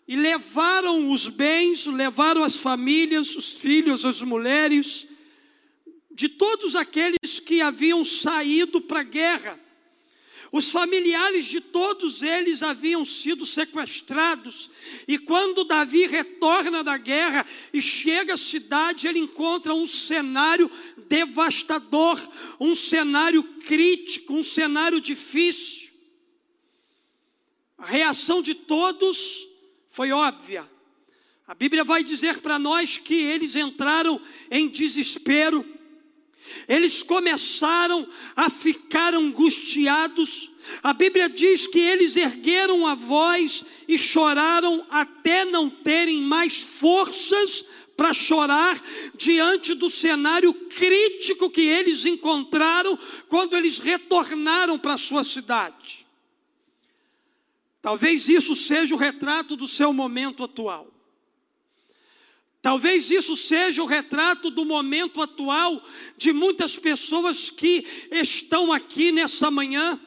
e 0.07 0.15
levaram 0.15 1.11
os 1.11 1.27
bens, 1.27 1.87
levaram 1.87 2.43
as 2.43 2.55
famílias, 2.57 3.35
os 3.35 3.53
filhos, 3.53 4.05
as 4.05 4.21
mulheres, 4.21 5.07
de 6.11 6.29
todos 6.29 6.75
aqueles 6.75 7.39
que 7.39 7.59
haviam 7.59 8.03
saído 8.03 8.79
para 8.79 8.99
a 8.99 9.03
guerra. 9.03 9.59
Os 10.51 10.71
familiares 10.71 11.45
de 11.45 11.59
todos 11.59 12.23
eles 12.23 12.63
haviam 12.63 13.03
sido 13.03 13.45
sequestrados, 13.45 14.69
e 15.07 15.17
quando 15.19 15.65
Davi 15.65 16.05
retorna 16.05 16.83
da 16.83 16.97
guerra 16.97 17.45
e 17.73 17.81
chega 17.81 18.35
à 18.35 18.37
cidade, 18.37 19.07
ele 19.07 19.19
encontra 19.19 19.73
um 19.73 19.85
cenário 19.85 20.71
devastador, 21.07 22.19
um 22.59 22.73
cenário 22.73 23.43
crítico, 23.43 24.33
um 24.33 24.43
cenário 24.43 25.01
difícil. 25.01 25.91
A 27.77 27.85
reação 27.85 28.41
de 28.41 28.55
todos 28.55 29.47
foi 29.89 30.11
óbvia. 30.11 30.69
A 31.45 31.53
Bíblia 31.53 31.83
vai 31.83 32.03
dizer 32.03 32.39
para 32.39 32.57
nós 32.59 32.97
que 32.97 33.15
eles 33.15 33.55
entraram 33.55 34.19
em 34.49 34.67
desespero 34.67 35.76
eles 36.67 37.03
começaram 37.03 38.07
a 38.35 38.49
ficar 38.49 39.13
angustiados. 39.13 40.51
A 40.83 40.93
Bíblia 40.93 41.29
diz 41.29 41.67
que 41.67 41.79
eles 41.79 42.15
ergueram 42.15 42.85
a 42.85 42.95
voz 42.95 43.63
e 43.87 43.97
choraram 43.97 44.85
até 44.89 45.45
não 45.45 45.69
terem 45.69 46.21
mais 46.21 46.61
forças 46.61 47.65
para 47.95 48.13
chorar 48.13 48.79
diante 49.15 49.73
do 49.73 49.89
cenário 49.89 50.53
crítico 50.53 51.49
que 51.49 51.61
eles 51.61 52.05
encontraram 52.05 52.97
quando 53.27 53.57
eles 53.57 53.79
retornaram 53.79 54.77
para 54.77 54.97
sua 54.97 55.23
cidade. 55.23 56.05
Talvez 57.81 58.29
isso 58.29 58.53
seja 58.53 58.93
o 58.93 58.97
retrato 58.97 59.55
do 59.55 59.67
seu 59.67 59.93
momento 59.93 60.43
atual. 60.43 60.96
Talvez 62.67 63.09
isso 63.09 63.33
seja 63.37 63.81
o 63.81 63.85
retrato 63.85 64.49
do 64.49 64.65
momento 64.65 65.21
atual 65.21 65.81
de 66.17 66.33
muitas 66.33 66.75
pessoas 66.75 67.49
que 67.49 67.87
estão 68.11 68.73
aqui 68.73 69.09
nessa 69.09 69.49
manhã. 69.49 69.97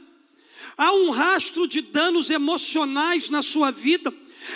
Há 0.76 0.92
um 0.92 1.08
rastro 1.08 1.66
de 1.66 1.80
danos 1.80 2.28
emocionais 2.28 3.30
na 3.30 3.40
sua 3.40 3.70
vida, 3.70 4.12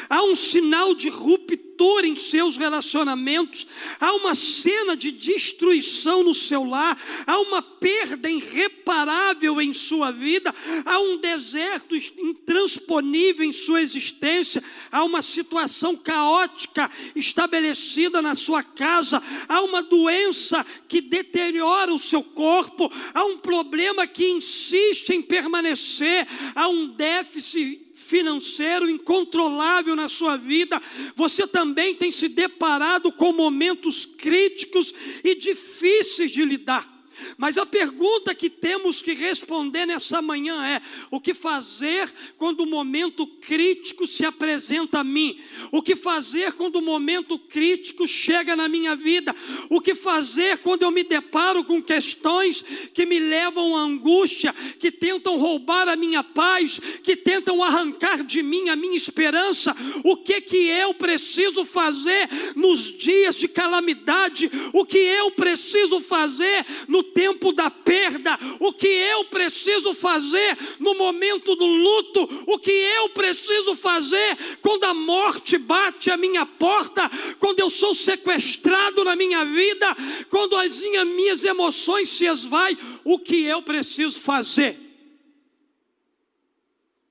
há 0.08 0.22
um 0.22 0.34
sinal 0.34 0.94
de 0.94 1.08
ruptura 1.08 2.06
em 2.06 2.16
seus 2.16 2.56
relacionamentos, 2.56 3.66
há 3.98 4.12
uma 4.14 4.34
cena 4.34 4.96
de 4.96 5.10
destruição 5.10 6.22
no 6.22 6.32
seu 6.32 6.64
lar, 6.64 6.96
há 7.26 7.38
uma 7.40 7.60
perda 7.62 8.30
irreparável 8.30 9.60
em 9.60 9.72
sua 9.72 10.10
vida, 10.10 10.54
há 10.84 10.98
um 11.00 11.18
deserto 11.18 11.96
intransponível 11.96 13.44
em 13.44 13.52
sua 13.52 13.82
existência, 13.82 14.62
há 14.90 15.02
uma 15.04 15.20
situação 15.20 15.96
caótica 15.96 16.90
estabelecida 17.14 18.22
na 18.22 18.34
sua 18.34 18.62
casa, 18.62 19.22
há 19.48 19.60
uma 19.62 19.82
doença 19.82 20.64
que 20.86 21.00
deteriora 21.00 21.92
o 21.92 21.98
seu 21.98 22.22
corpo, 22.22 22.90
há 23.12 23.24
um 23.24 23.38
problema 23.38 24.06
que 24.06 24.28
insiste 24.28 25.10
em 25.10 25.20
permanecer, 25.22 26.26
há 26.54 26.68
um 26.68 26.88
déficit 26.88 27.83
financeiro 27.94 28.88
incontrolável 28.90 29.94
na 29.96 30.08
sua 30.08 30.36
vida, 30.36 30.80
você 31.14 31.46
também 31.46 31.94
tem 31.94 32.10
se 32.10 32.28
deparado 32.28 33.12
com 33.12 33.32
momentos 33.32 34.04
críticos 34.04 34.92
e 35.22 35.34
difíceis 35.34 36.30
de 36.30 36.44
lidar. 36.44 36.93
Mas 37.36 37.58
a 37.58 37.66
pergunta 37.66 38.34
que 38.34 38.50
temos 38.50 39.02
que 39.02 39.14
responder 39.14 39.86
nessa 39.86 40.20
manhã 40.20 40.66
é: 40.66 40.80
o 41.10 41.20
que 41.20 41.34
fazer 41.34 42.12
quando 42.36 42.60
o 42.60 42.66
momento 42.66 43.26
crítico 43.26 44.06
se 44.06 44.24
apresenta 44.24 45.00
a 45.00 45.04
mim? 45.04 45.38
O 45.70 45.82
que 45.82 45.94
fazer 45.96 46.52
quando 46.54 46.76
o 46.76 46.82
momento 46.82 47.38
crítico 47.38 48.06
chega 48.08 48.56
na 48.56 48.68
minha 48.68 48.96
vida? 48.96 49.34
O 49.70 49.80
que 49.80 49.94
fazer 49.94 50.58
quando 50.58 50.82
eu 50.82 50.90
me 50.90 51.04
deparo 51.04 51.64
com 51.64 51.82
questões 51.82 52.64
que 52.92 53.06
me 53.06 53.18
levam 53.18 53.76
à 53.76 53.80
angústia, 53.80 54.54
que 54.78 54.90
tentam 54.90 55.38
roubar 55.38 55.88
a 55.88 55.96
minha 55.96 56.22
paz, 56.22 56.80
que 57.02 57.16
tentam 57.16 57.62
arrancar 57.62 58.24
de 58.24 58.42
mim 58.42 58.68
a 58.68 58.76
minha 58.76 58.96
esperança? 58.96 59.74
O 60.02 60.16
que 60.16 60.40
que 60.40 60.68
eu 60.68 60.94
preciso 60.94 61.64
fazer 61.64 62.28
nos 62.56 62.92
dias 62.96 63.36
de 63.36 63.48
calamidade? 63.48 64.50
O 64.72 64.84
que 64.84 64.98
eu 64.98 65.30
preciso 65.30 66.00
fazer 66.00 66.64
no 66.88 67.03
tempo 67.12 67.52
da 67.52 67.70
perda, 67.70 68.38
o 68.60 68.72
que 68.72 68.86
eu 68.86 69.24
preciso 69.26 69.94
fazer 69.94 70.56
no 70.78 70.94
momento 70.94 71.54
do 71.54 71.64
luto, 71.64 72.22
o 72.46 72.58
que 72.58 72.70
eu 72.70 73.10
preciso 73.10 73.76
fazer 73.76 74.58
quando 74.60 74.84
a 74.84 74.94
morte 74.94 75.58
bate 75.58 76.10
à 76.10 76.16
minha 76.16 76.44
porta, 76.44 77.08
quando 77.38 77.60
eu 77.60 77.70
sou 77.70 77.94
sequestrado 77.94 79.04
na 79.04 79.14
minha 79.14 79.44
vida, 79.44 79.86
quando 80.30 80.56
as 80.56 80.80
minhas 80.80 81.44
emoções 81.44 82.08
se 82.08 82.26
esvaem, 82.26 82.76
o 83.04 83.18
que 83.18 83.44
eu 83.44 83.62
preciso 83.62 84.20
fazer? 84.20 84.78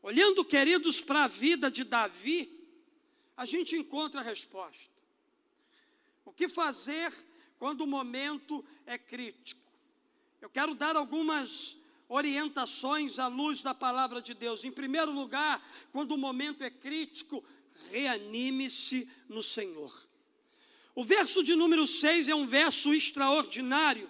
Olhando, 0.02 0.44
queridos, 0.44 1.00
para 1.00 1.24
a 1.24 1.28
vida 1.28 1.72
de 1.72 1.86
Davi, 1.86 2.52
a 3.38 3.46
gente 3.46 3.78
encontra 3.78 4.20
a 4.20 4.24
resposta. 4.24 4.92
O 6.26 6.34
que 6.34 6.50
fazer 6.50 7.12
quando 7.58 7.82
o 7.82 7.88
momento 7.88 8.64
é 8.86 8.98
crítico? 8.98 9.63
Eu 10.44 10.50
quero 10.50 10.76
dar 10.76 10.98
algumas 10.98 11.78
orientações 12.10 13.18
à 13.18 13.28
luz 13.28 13.62
da 13.62 13.74
palavra 13.74 14.22
de 14.22 14.34
Deus. 14.34 14.66
Em 14.66 14.72
primeiro 14.74 15.10
lugar, 15.10 15.66
quando 15.90 16.12
o 16.12 16.18
momento 16.18 16.66
é 16.66 16.70
crítico, 16.70 17.42
reanime-se 17.90 19.08
no 19.30 19.42
Senhor. 19.42 19.90
O 20.94 21.02
verso 21.02 21.42
de 21.42 21.56
número 21.56 21.88
6 21.88 22.28
é 22.28 22.36
um 22.36 22.46
verso 22.46 22.94
extraordinário, 22.94 24.10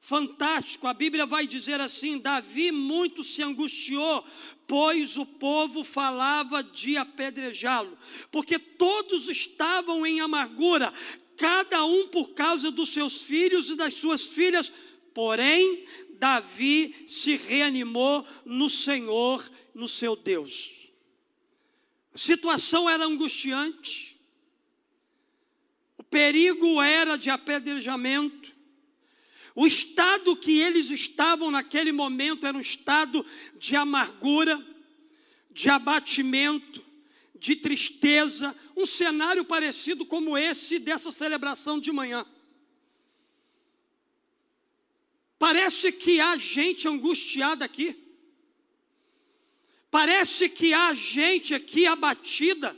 fantástico. 0.00 0.88
A 0.88 0.92
Bíblia 0.92 1.24
vai 1.24 1.46
dizer 1.46 1.80
assim: 1.80 2.18
Davi 2.18 2.72
muito 2.72 3.22
se 3.22 3.40
angustiou, 3.40 4.26
pois 4.66 5.16
o 5.16 5.24
povo 5.24 5.84
falava 5.84 6.64
de 6.64 6.96
apedrejá-lo, 6.96 7.96
porque 8.32 8.58
todos 8.58 9.28
estavam 9.28 10.04
em 10.04 10.20
amargura, 10.20 10.92
cada 11.36 11.84
um 11.84 12.08
por 12.08 12.30
causa 12.30 12.72
dos 12.72 12.92
seus 12.92 13.22
filhos 13.22 13.70
e 13.70 13.76
das 13.76 13.94
suas 13.94 14.26
filhas 14.26 14.72
Porém, 15.12 15.86
Davi 16.18 17.04
se 17.06 17.36
reanimou 17.36 18.26
no 18.44 18.68
Senhor, 18.68 19.42
no 19.74 19.88
seu 19.88 20.14
Deus. 20.14 20.92
A 22.14 22.18
situação 22.18 22.88
era 22.88 23.04
angustiante, 23.04 24.18
o 25.96 26.02
perigo 26.02 26.82
era 26.82 27.16
de 27.16 27.30
apedrejamento, 27.30 28.54
o 29.54 29.66
estado 29.66 30.36
que 30.36 30.60
eles 30.60 30.90
estavam 30.90 31.50
naquele 31.50 31.92
momento 31.92 32.46
era 32.46 32.56
um 32.56 32.60
estado 32.60 33.24
de 33.58 33.76
amargura, 33.76 34.64
de 35.50 35.68
abatimento, 35.68 36.84
de 37.34 37.56
tristeza, 37.56 38.54
um 38.76 38.84
cenário 38.84 39.44
parecido 39.44 40.06
como 40.06 40.36
esse 40.36 40.78
dessa 40.78 41.10
celebração 41.10 41.80
de 41.80 41.90
manhã. 41.90 42.24
Parece 45.40 45.90
que 45.90 46.20
há 46.20 46.36
gente 46.36 46.86
angustiada 46.86 47.64
aqui. 47.64 47.96
Parece 49.90 50.50
que 50.50 50.74
há 50.74 50.92
gente 50.92 51.54
aqui 51.54 51.86
abatida. 51.86 52.76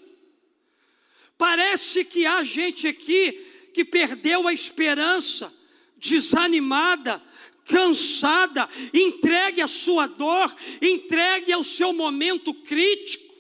Parece 1.37 2.05
que 2.05 2.25
há 2.25 2.45
gente 2.45 2.87
aqui 2.87 3.33
que 3.75 3.85
perdeu 3.85 4.47
a 4.47 4.53
esperança, 4.53 5.53
desanimada, 5.97 7.21
cansada, 7.65 8.69
entregue 8.95 9.61
a 9.61 9.67
sua 9.67 10.07
dor, 10.07 10.55
entregue 10.81 11.53
ao 11.53 11.65
seu 11.65 11.93
momento 11.93 12.55
crítico. 12.55 13.35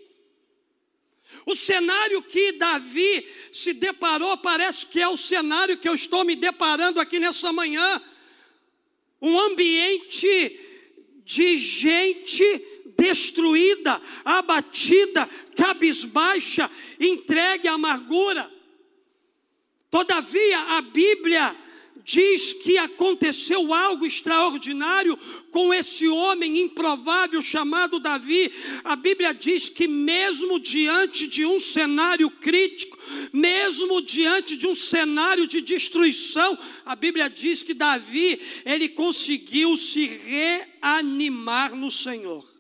O 1.47 1.55
cenário 1.55 2.25
que 2.25 2.50
Davi 2.50 3.25
se 3.52 3.73
deparou 3.73 4.37
parece 4.38 4.85
que 4.85 5.00
é 5.00 5.09
o 5.09 5.17
cenário 5.17 5.76
que 5.76 5.88
eu 5.88 5.95
estou 5.95 6.25
me 6.25 6.35
deparando 6.35 6.99
aqui 7.00 7.21
nessa 7.21 7.52
manhã 7.52 8.02
um 9.23 9.38
ambiente 9.38 10.61
de 11.25 11.57
gente 11.57 12.45
destruída, 12.99 14.02
abatida, 14.25 15.29
cabisbaixa, 15.57 16.71
entregue 17.00 17.69
à 17.69 17.75
amargura. 17.75 18.50
Todavia, 19.91 20.59
a 20.76 20.83
Bíblia 20.83 21.57
diz 22.04 22.52
que 22.52 22.78
aconteceu 22.78 23.73
algo 23.73 24.04
extraordinário 24.04 25.16
com 25.50 25.73
esse 25.73 26.09
homem 26.09 26.61
improvável 26.61 27.40
chamado 27.42 28.00
Davi. 28.00 28.52
A 28.85 28.97
Bíblia 28.97 29.32
diz 29.32 29.68
que, 29.68 29.87
mesmo 29.87 30.59
diante 30.59 31.26
de 31.26 31.44
um 31.44 31.59
cenário 31.59 32.30
crítico, 32.30 32.99
mesmo 33.32 34.02
diante 34.02 34.56
de 34.56 34.66
um 34.66 34.75
cenário 34.75 35.47
de 35.47 35.61
destruição, 35.61 36.59
a 36.85 36.97
Bíblia 36.97 37.28
diz 37.28 37.62
que 37.62 37.75
Davi, 37.75 38.40
ele 38.64 38.88
conseguiu 38.88 39.76
se 39.76 40.06
reanimar 40.06 41.75
no 41.75 41.90
Senhor. 41.90 42.50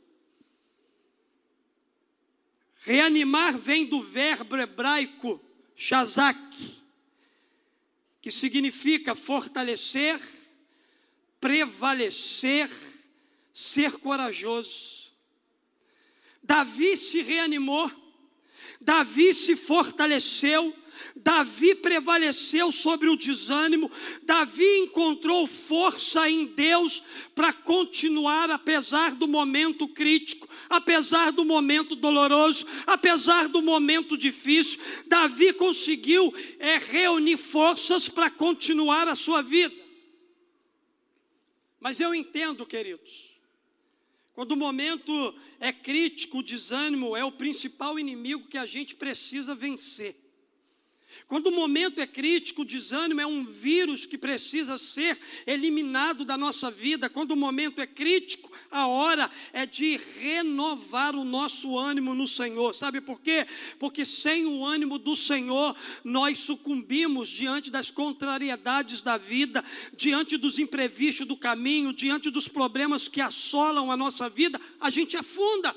Reanimar 2.84 3.56
vem 3.56 3.86
do 3.86 4.02
verbo 4.02 4.56
hebraico 4.56 5.40
shazak, 5.76 6.81
que 8.22 8.30
significa 8.30 9.16
fortalecer, 9.16 10.18
prevalecer, 11.40 12.70
ser 13.52 13.98
corajoso. 13.98 15.12
Davi 16.40 16.96
se 16.96 17.20
reanimou, 17.20 17.90
Davi 18.80 19.34
se 19.34 19.56
fortaleceu, 19.56 20.74
Davi 21.16 21.74
prevaleceu 21.74 22.70
sobre 22.70 23.08
o 23.08 23.16
desânimo, 23.16 23.90
Davi 24.22 24.78
encontrou 24.78 25.46
força 25.46 26.30
em 26.30 26.46
Deus 26.46 27.02
para 27.34 27.52
continuar, 27.52 28.50
apesar 28.50 29.16
do 29.16 29.26
momento 29.26 29.88
crítico, 29.88 30.48
apesar 30.72 31.30
do 31.30 31.44
momento 31.44 31.94
doloroso, 31.94 32.66
apesar 32.86 33.48
do 33.48 33.60
momento 33.60 34.16
difícil. 34.16 34.80
Davi 35.06 35.52
conseguiu 35.52 36.32
é, 36.58 36.78
reunir 36.78 37.36
forças 37.36 38.08
para 38.08 38.30
continuar 38.30 39.06
a 39.06 39.14
sua 39.14 39.42
vida. 39.42 39.74
Mas 41.78 42.00
eu 42.00 42.14
entendo, 42.14 42.64
queridos, 42.64 43.32
quando 44.32 44.52
o 44.52 44.56
momento 44.56 45.34
é 45.60 45.72
crítico, 45.72 46.38
o 46.38 46.42
desânimo 46.42 47.14
é 47.16 47.24
o 47.24 47.32
principal 47.32 47.98
inimigo 47.98 48.48
que 48.48 48.56
a 48.56 48.64
gente 48.64 48.94
precisa 48.94 49.54
vencer. 49.54 50.21
Quando 51.26 51.46
o 51.46 51.52
momento 51.52 52.00
é 52.00 52.06
crítico, 52.06 52.62
o 52.62 52.64
desânimo 52.64 53.20
é 53.20 53.26
um 53.26 53.44
vírus 53.44 54.06
que 54.06 54.18
precisa 54.18 54.76
ser 54.78 55.18
eliminado 55.46 56.24
da 56.24 56.36
nossa 56.36 56.70
vida. 56.70 57.08
Quando 57.08 57.32
o 57.32 57.36
momento 57.36 57.80
é 57.80 57.86
crítico, 57.86 58.50
a 58.70 58.86
hora 58.86 59.30
é 59.52 59.64
de 59.64 59.96
renovar 60.18 61.14
o 61.14 61.24
nosso 61.24 61.78
ânimo 61.78 62.14
no 62.14 62.26
Senhor. 62.26 62.74
Sabe 62.74 63.00
por 63.00 63.20
quê? 63.20 63.46
Porque 63.78 64.04
sem 64.04 64.46
o 64.46 64.64
ânimo 64.64 64.98
do 64.98 65.14
Senhor, 65.14 65.76
nós 66.04 66.38
sucumbimos 66.38 67.28
diante 67.28 67.70
das 67.70 67.90
contrariedades 67.90 69.02
da 69.02 69.16
vida, 69.16 69.64
diante 69.96 70.36
dos 70.36 70.58
imprevistos 70.58 71.26
do 71.26 71.36
caminho, 71.36 71.92
diante 71.92 72.30
dos 72.30 72.48
problemas 72.48 73.08
que 73.08 73.20
assolam 73.20 73.90
a 73.90 73.96
nossa 73.96 74.28
vida, 74.28 74.60
a 74.80 74.90
gente 74.90 75.16
afunda. 75.16 75.74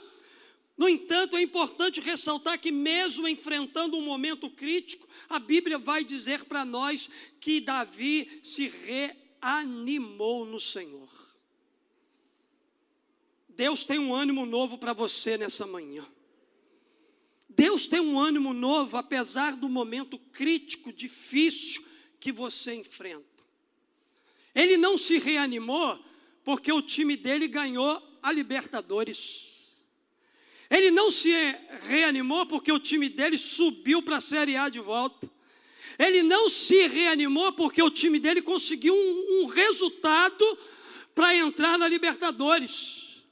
No 0.78 0.90
entanto, 0.90 1.38
é 1.38 1.42
importante 1.42 2.02
ressaltar 2.02 2.60
que, 2.60 2.72
mesmo 2.72 3.28
enfrentando 3.28 3.98
um 3.98 4.02
momento 4.02 4.50
crítico, 4.50 5.08
a 5.30 5.40
Bíblia 5.40 5.78
vai 5.78 6.04
dizer 6.04 6.44
para 6.46 6.66
nós 6.66 7.10
que 7.40 7.62
Davi 7.62 8.40
se 8.44 8.68
reanimou 8.68 10.46
no 10.46 10.60
Senhor. 10.60 11.10
Deus 13.48 13.86
tem 13.86 13.98
um 13.98 14.14
ânimo 14.14 14.46
novo 14.46 14.78
para 14.78 14.92
você 14.92 15.38
nessa 15.38 15.66
manhã. 15.66 16.06
Deus 17.48 17.88
tem 17.88 18.02
um 18.02 18.20
ânimo 18.20 18.54
novo, 18.54 18.98
apesar 18.98 19.56
do 19.56 19.70
momento 19.70 20.20
crítico, 20.20 20.92
difícil 20.92 21.86
que 22.20 22.34
você 22.34 22.74
enfrenta. 22.74 23.24
Ele 24.54 24.76
não 24.76 24.98
se 24.98 25.18
reanimou 25.20 26.04
porque 26.44 26.72
o 26.72 26.82
time 26.82 27.16
dele 27.16 27.48
ganhou 27.48 28.20
a 28.22 28.32
Libertadores. 28.32 29.55
Ele 30.70 30.92
não 30.92 31.12
se 31.12 31.32
reanimou 31.88 32.46
porque 32.46 32.72
o 32.72 32.80
time 32.80 33.10
dele 33.10 33.38
subiu 33.38 34.02
para 34.02 34.18
a 34.18 34.22
Série 34.22 34.56
A 34.56 34.70
de 34.70 34.80
volta. 34.80 35.30
Ele 35.98 36.24
não 36.24 36.50
se 36.50 36.88
reanimou 36.88 37.54
porque 37.54 37.82
o 37.82 37.90
time 37.90 38.20
dele 38.20 38.42
conseguiu 38.42 38.94
um, 38.94 39.44
um 39.44 39.46
resultado 39.46 40.58
para 41.14 41.36
entrar 41.36 41.78
na 41.78 41.88
Libertadores. 41.88 43.24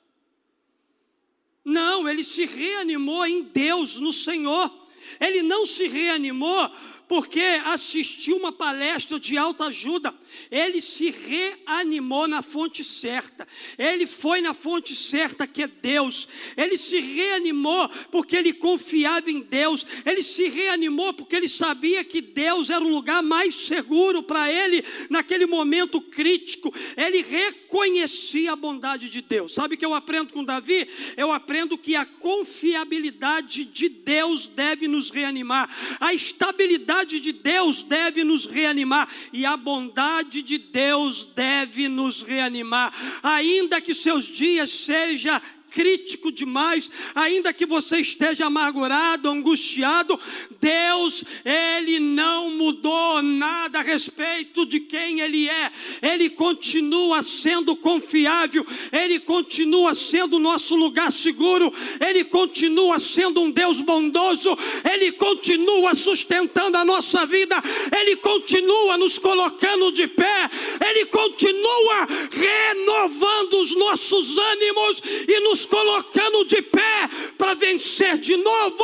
Não, 1.65 2.07
ele 2.07 2.23
se 2.23 2.45
reanimou 2.45 3.25
em 3.25 3.43
Deus, 3.43 3.97
no 3.97 4.13
Senhor. 4.13 4.71
Ele 5.19 5.41
não 5.41 5.65
se 5.65 5.87
reanimou 5.87 6.69
porque 7.07 7.41
assistiu 7.65 8.37
uma 8.37 8.51
palestra 8.51 9.19
de 9.19 9.37
alta 9.37 9.65
ajuda. 9.65 10.13
Ele 10.49 10.81
se 10.81 11.09
reanimou 11.09 12.27
na 12.27 12.41
fonte 12.41 12.83
certa. 12.83 13.47
Ele 13.77 14.07
foi 14.07 14.41
na 14.41 14.53
fonte 14.53 14.95
certa 14.95 15.45
que 15.45 15.63
é 15.63 15.67
Deus. 15.67 16.27
Ele 16.55 16.77
se 16.77 16.99
reanimou 16.99 17.89
porque 18.11 18.35
ele 18.35 18.53
confiava 18.53 19.29
em 19.29 19.41
Deus. 19.41 19.85
Ele 20.05 20.23
se 20.23 20.47
reanimou 20.47 21.13
porque 21.13 21.35
ele 21.35 21.49
sabia 21.49 22.03
que 22.03 22.21
Deus 22.21 22.69
era 22.69 22.83
o 22.83 22.89
lugar 22.89 23.21
mais 23.21 23.53
seguro 23.53 24.23
para 24.23 24.51
ele 24.51 24.83
naquele 25.09 25.45
momento 25.45 26.01
crítico. 26.01 26.73
Ele 26.97 27.21
reconhecia 27.21 28.53
a 28.53 28.55
bondade 28.55 29.09
de 29.09 29.21
Deus. 29.21 29.53
Sabe 29.53 29.75
o 29.75 29.77
que 29.77 29.85
eu 29.85 29.93
aprendo 29.93 30.33
com 30.33 30.43
Davi? 30.43 30.87
Eu 31.17 31.31
aprendo 31.31 31.77
que 31.77 31.95
a 31.95 32.05
confiabilidade 32.05 33.65
de 33.65 33.89
Deus 33.89 34.47
deve 34.47 34.87
nos 34.87 35.09
reanimar. 35.09 35.69
A 35.99 36.13
estabilidade 36.13 36.92
bondade 36.93 37.19
de 37.19 37.31
Deus 37.31 37.81
deve 37.81 38.23
nos 38.23 38.45
reanimar 38.45 39.09
e 39.31 39.45
a 39.45 39.57
bondade 39.57 40.43
de 40.43 40.59
Deus 40.59 41.25
deve 41.35 41.87
nos 41.87 42.21
reanimar, 42.21 42.93
ainda 43.23 43.81
que 43.81 43.95
seus 43.95 44.25
dias 44.25 44.69
sejam 44.69 45.41
crítico 45.73 46.31
demais, 46.31 46.89
ainda 47.15 47.51
que 47.51 47.65
você 47.65 47.97
esteja 47.97 48.45
amargurado, 48.45 49.27
angustiado, 49.27 50.19
Deus, 50.61 51.23
Ele 51.43 51.99
não 51.99 52.51
mudou 52.51 53.21
nada 53.23 53.79
a 53.79 53.81
respeito 53.81 54.65
de 54.65 54.79
quem 54.79 55.19
Ele 55.19 55.49
é, 55.49 55.71
Ele 56.01 56.29
continua 56.29 57.23
sendo 57.23 57.75
confiável, 57.75 58.65
Ele 58.91 59.19
continua 59.19 59.95
sendo 59.95 60.37
nosso 60.37 60.75
lugar 60.75 61.11
seguro, 61.11 61.73
Ele 61.99 62.23
continua 62.23 62.99
sendo 62.99 63.41
um 63.41 63.49
Deus 63.49 63.81
bondoso, 63.81 64.55
Ele 64.93 65.11
continua 65.13 65.95
sustentando 65.95 66.77
a 66.77 66.85
nossa 66.85 67.25
vida, 67.25 67.55
Ele 67.99 68.15
continua 68.17 68.97
nos 68.97 69.17
colocando 69.17 69.91
de 69.91 70.05
pé, 70.05 70.49
Ele 70.87 71.05
continua 71.07 72.07
renovando 72.31 73.53
os 73.61 73.75
nossos 73.75 74.37
ânimos 74.37 75.01
e 75.27 75.39
nos 75.39 75.62
colocando 75.65 76.45
de 76.45 76.61
pé 76.61 77.07
para 77.37 77.53
vencer 77.55 78.17
de 78.17 78.37
novo. 78.37 78.83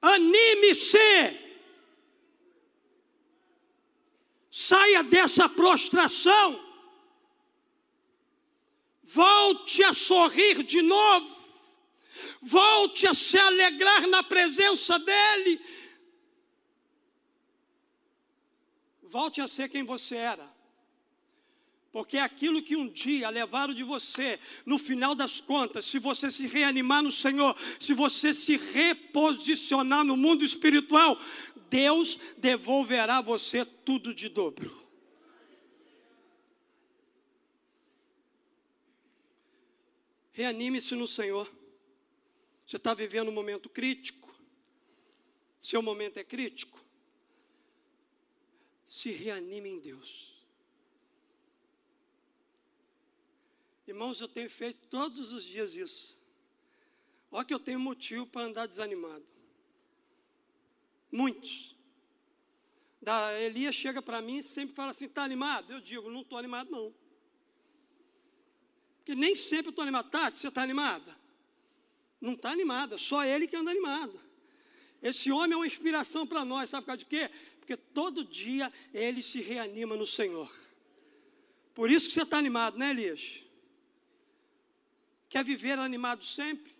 Anime-se. 0.00 1.40
Saia 4.50 5.02
dessa 5.02 5.48
prostração. 5.48 6.62
Volte 9.02 9.82
a 9.82 9.92
sorrir 9.92 10.62
de 10.62 10.82
novo. 10.82 11.44
Volte 12.40 13.06
a 13.06 13.14
se 13.14 13.38
alegrar 13.38 14.06
na 14.06 14.22
presença 14.22 14.98
dEle. 14.98 15.60
Volte 19.02 19.40
a 19.40 19.48
ser 19.48 19.68
quem 19.68 19.84
você 19.84 20.16
era. 20.16 20.53
Porque 21.94 22.18
aquilo 22.18 22.60
que 22.60 22.74
um 22.74 22.88
dia 22.88 23.30
levaram 23.30 23.72
de 23.72 23.84
você, 23.84 24.40
no 24.66 24.78
final 24.78 25.14
das 25.14 25.40
contas, 25.40 25.84
se 25.84 26.00
você 26.00 26.28
se 26.28 26.44
reanimar 26.48 27.04
no 27.04 27.10
Senhor, 27.10 27.56
se 27.78 27.94
você 27.94 28.34
se 28.34 28.56
reposicionar 28.56 30.04
no 30.04 30.16
mundo 30.16 30.44
espiritual, 30.44 31.16
Deus 31.70 32.18
devolverá 32.36 33.18
a 33.18 33.22
você 33.22 33.64
tudo 33.64 34.12
de 34.12 34.28
dobro. 34.28 34.76
Reanime-se 40.32 40.96
no 40.96 41.06
Senhor. 41.06 41.48
Você 42.66 42.76
está 42.76 42.92
vivendo 42.92 43.28
um 43.28 43.32
momento 43.32 43.68
crítico? 43.68 44.36
Seu 45.60 45.80
momento 45.80 46.18
é 46.18 46.24
crítico? 46.24 46.84
Se 48.88 49.12
reanime 49.12 49.68
em 49.68 49.78
Deus. 49.78 50.33
Irmãos, 53.86 54.20
eu 54.20 54.28
tenho 54.28 54.48
feito 54.48 54.88
todos 54.88 55.32
os 55.32 55.44
dias 55.44 55.74
isso. 55.74 56.18
Olha 57.30 57.44
que 57.44 57.52
eu 57.52 57.58
tenho 57.58 57.78
motivo 57.78 58.26
para 58.26 58.42
andar 58.42 58.66
desanimado. 58.66 59.24
Muitos. 61.10 61.74
Da 63.00 63.38
Elias 63.38 63.74
chega 63.74 64.00
para 64.00 64.22
mim 64.22 64.38
e 64.38 64.42
sempre 64.42 64.74
fala 64.74 64.92
assim: 64.92 65.04
está 65.04 65.22
animado? 65.22 65.72
Eu 65.72 65.80
digo: 65.80 66.10
não 66.10 66.22
estou 66.22 66.38
animado, 66.38 66.70
não. 66.70 66.94
Porque 68.96 69.14
nem 69.14 69.34
sempre 69.34 69.66
eu 69.66 69.70
estou 69.70 69.82
animado. 69.82 70.08
Tati, 70.08 70.38
você 70.38 70.48
está 70.48 70.62
animada? 70.62 71.14
Não 72.18 72.32
está 72.32 72.50
animada, 72.50 72.96
só 72.96 73.22
ele 73.22 73.46
que 73.46 73.54
anda 73.54 73.70
animado. 73.70 74.18
Esse 75.02 75.30
homem 75.30 75.52
é 75.52 75.56
uma 75.56 75.66
inspiração 75.66 76.26
para 76.26 76.42
nós, 76.42 76.70
sabe 76.70 76.84
por 76.84 76.86
causa 76.86 77.00
de 77.00 77.04
quê? 77.04 77.30
Porque 77.58 77.76
todo 77.76 78.24
dia 78.24 78.72
ele 78.94 79.20
se 79.20 79.42
reanima 79.42 79.94
no 79.94 80.06
Senhor. 80.06 80.50
Por 81.74 81.90
isso 81.90 82.06
que 82.06 82.14
você 82.14 82.22
está 82.22 82.38
animado, 82.38 82.78
né, 82.78 82.90
Elias? 82.90 83.43
Quer 85.34 85.42
viver 85.42 85.80
animado 85.80 86.24
sempre? 86.24 86.72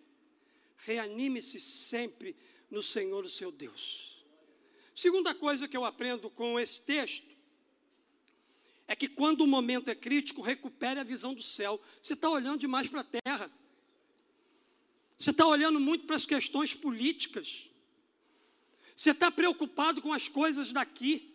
Reanime-se 0.77 1.59
sempre 1.59 2.37
no 2.71 2.81
Senhor, 2.85 3.25
o 3.25 3.29
seu 3.29 3.51
Deus. 3.51 4.25
Segunda 4.95 5.35
coisa 5.35 5.67
que 5.67 5.77
eu 5.77 5.85
aprendo 5.85 6.31
com 6.31 6.57
esse 6.61 6.81
texto 6.81 7.35
é 8.87 8.95
que 8.95 9.09
quando 9.09 9.41
o 9.41 9.47
momento 9.49 9.91
é 9.91 9.95
crítico, 9.97 10.41
recupere 10.41 11.01
a 11.01 11.03
visão 11.03 11.35
do 11.35 11.43
céu. 11.43 11.83
Você 12.01 12.13
está 12.13 12.31
olhando 12.31 12.61
demais 12.61 12.89
para 12.89 13.01
a 13.01 13.05
terra. 13.25 13.51
Você 15.19 15.31
está 15.31 15.45
olhando 15.49 15.81
muito 15.81 16.07
para 16.07 16.15
as 16.15 16.25
questões 16.25 16.73
políticas. 16.73 17.69
Você 18.95 19.11
está 19.11 19.33
preocupado 19.33 20.01
com 20.01 20.13
as 20.13 20.29
coisas 20.29 20.73
daqui. 20.73 21.34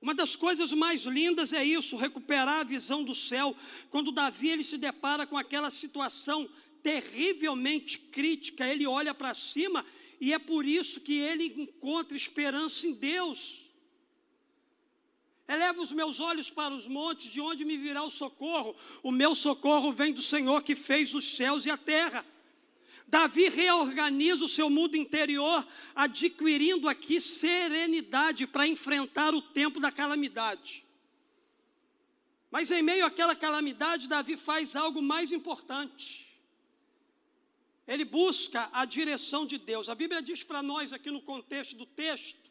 Uma 0.00 0.14
das 0.14 0.36
coisas 0.36 0.72
mais 0.72 1.02
lindas 1.02 1.52
é 1.52 1.64
isso, 1.64 1.96
recuperar 1.96 2.60
a 2.60 2.64
visão 2.64 3.02
do 3.02 3.14
céu. 3.14 3.56
Quando 3.90 4.12
Davi 4.12 4.48
ele 4.48 4.62
se 4.62 4.76
depara 4.76 5.26
com 5.26 5.36
aquela 5.36 5.70
situação 5.70 6.48
terrivelmente 6.82 7.98
crítica, 7.98 8.66
ele 8.66 8.86
olha 8.86 9.12
para 9.12 9.34
cima 9.34 9.84
e 10.20 10.32
é 10.32 10.38
por 10.38 10.64
isso 10.64 11.00
que 11.00 11.14
ele 11.14 11.46
encontra 11.56 12.16
esperança 12.16 12.86
em 12.86 12.92
Deus. 12.92 13.64
Eleva 15.48 15.80
os 15.80 15.92
meus 15.92 16.20
olhos 16.20 16.50
para 16.50 16.74
os 16.74 16.86
montes, 16.86 17.30
de 17.30 17.40
onde 17.40 17.64
me 17.64 17.76
virá 17.76 18.02
o 18.02 18.10
socorro? 18.10 18.76
O 19.02 19.10
meu 19.10 19.34
socorro 19.34 19.92
vem 19.92 20.12
do 20.12 20.20
Senhor 20.20 20.62
que 20.62 20.74
fez 20.74 21.14
os 21.14 21.36
céus 21.36 21.64
e 21.64 21.70
a 21.70 21.76
terra. 21.76 22.24
Davi 23.08 23.48
reorganiza 23.48 24.44
o 24.44 24.48
seu 24.48 24.68
mundo 24.68 24.94
interior, 24.94 25.66
adquirindo 25.94 26.86
aqui 26.86 27.18
serenidade 27.22 28.46
para 28.46 28.66
enfrentar 28.66 29.34
o 29.34 29.40
tempo 29.40 29.80
da 29.80 29.90
calamidade. 29.90 30.84
Mas 32.50 32.70
em 32.70 32.82
meio 32.82 33.06
àquela 33.06 33.34
calamidade, 33.34 34.08
Davi 34.08 34.36
faz 34.36 34.76
algo 34.76 35.00
mais 35.00 35.32
importante. 35.32 36.38
Ele 37.86 38.04
busca 38.04 38.68
a 38.74 38.84
direção 38.84 39.46
de 39.46 39.56
Deus. 39.56 39.88
A 39.88 39.94
Bíblia 39.94 40.20
diz 40.20 40.42
para 40.42 40.62
nós, 40.62 40.92
aqui 40.92 41.10
no 41.10 41.22
contexto 41.22 41.76
do 41.76 41.86
texto, 41.86 42.50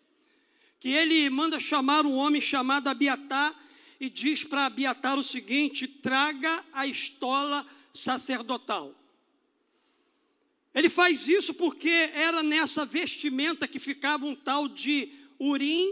que 0.80 0.90
ele 0.90 1.30
manda 1.30 1.60
chamar 1.60 2.04
um 2.04 2.16
homem 2.16 2.42
chamado 2.42 2.88
Abiatar 2.88 3.54
e 4.00 4.10
diz 4.10 4.44
para 4.44 4.66
Abiatar 4.66 5.20
o 5.20 5.24
seguinte: 5.24 5.88
traga 5.88 6.66
a 6.74 6.88
estola 6.88 7.64
sacerdotal. 7.94 8.97
Ele 10.74 10.90
faz 10.90 11.28
isso 11.28 11.54
porque 11.54 11.90
era 11.90 12.44
nessa 12.44 12.86
vestimenta 12.86 13.68
que 13.68 13.80
ficava 13.80 14.26
um 14.26 14.36
tal 14.36 14.68
de 14.68 15.12
Urim 15.40 15.92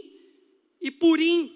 e 0.82 0.92
Purim, 0.92 1.52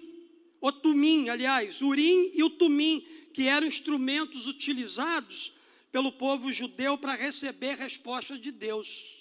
ou 0.60 0.72
Tumim, 0.72 1.28
aliás, 1.28 1.80
Urim 1.80 2.30
e 2.34 2.42
o 2.42 2.50
Tumim, 2.50 3.06
que 3.32 3.44
eram 3.44 3.66
instrumentos 3.66 4.46
utilizados 4.46 5.52
pelo 5.92 6.12
povo 6.12 6.52
judeu 6.52 6.96
para 6.98 7.14
receber 7.14 7.76
resposta 7.76 8.38
de 8.38 8.50
Deus. 8.50 9.20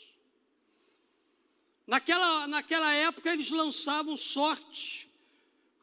Naquela, 1.85 2.47
naquela 2.47 2.93
época 2.93 3.33
eles 3.33 3.49
lançavam 3.49 4.15
sorte 4.15 5.09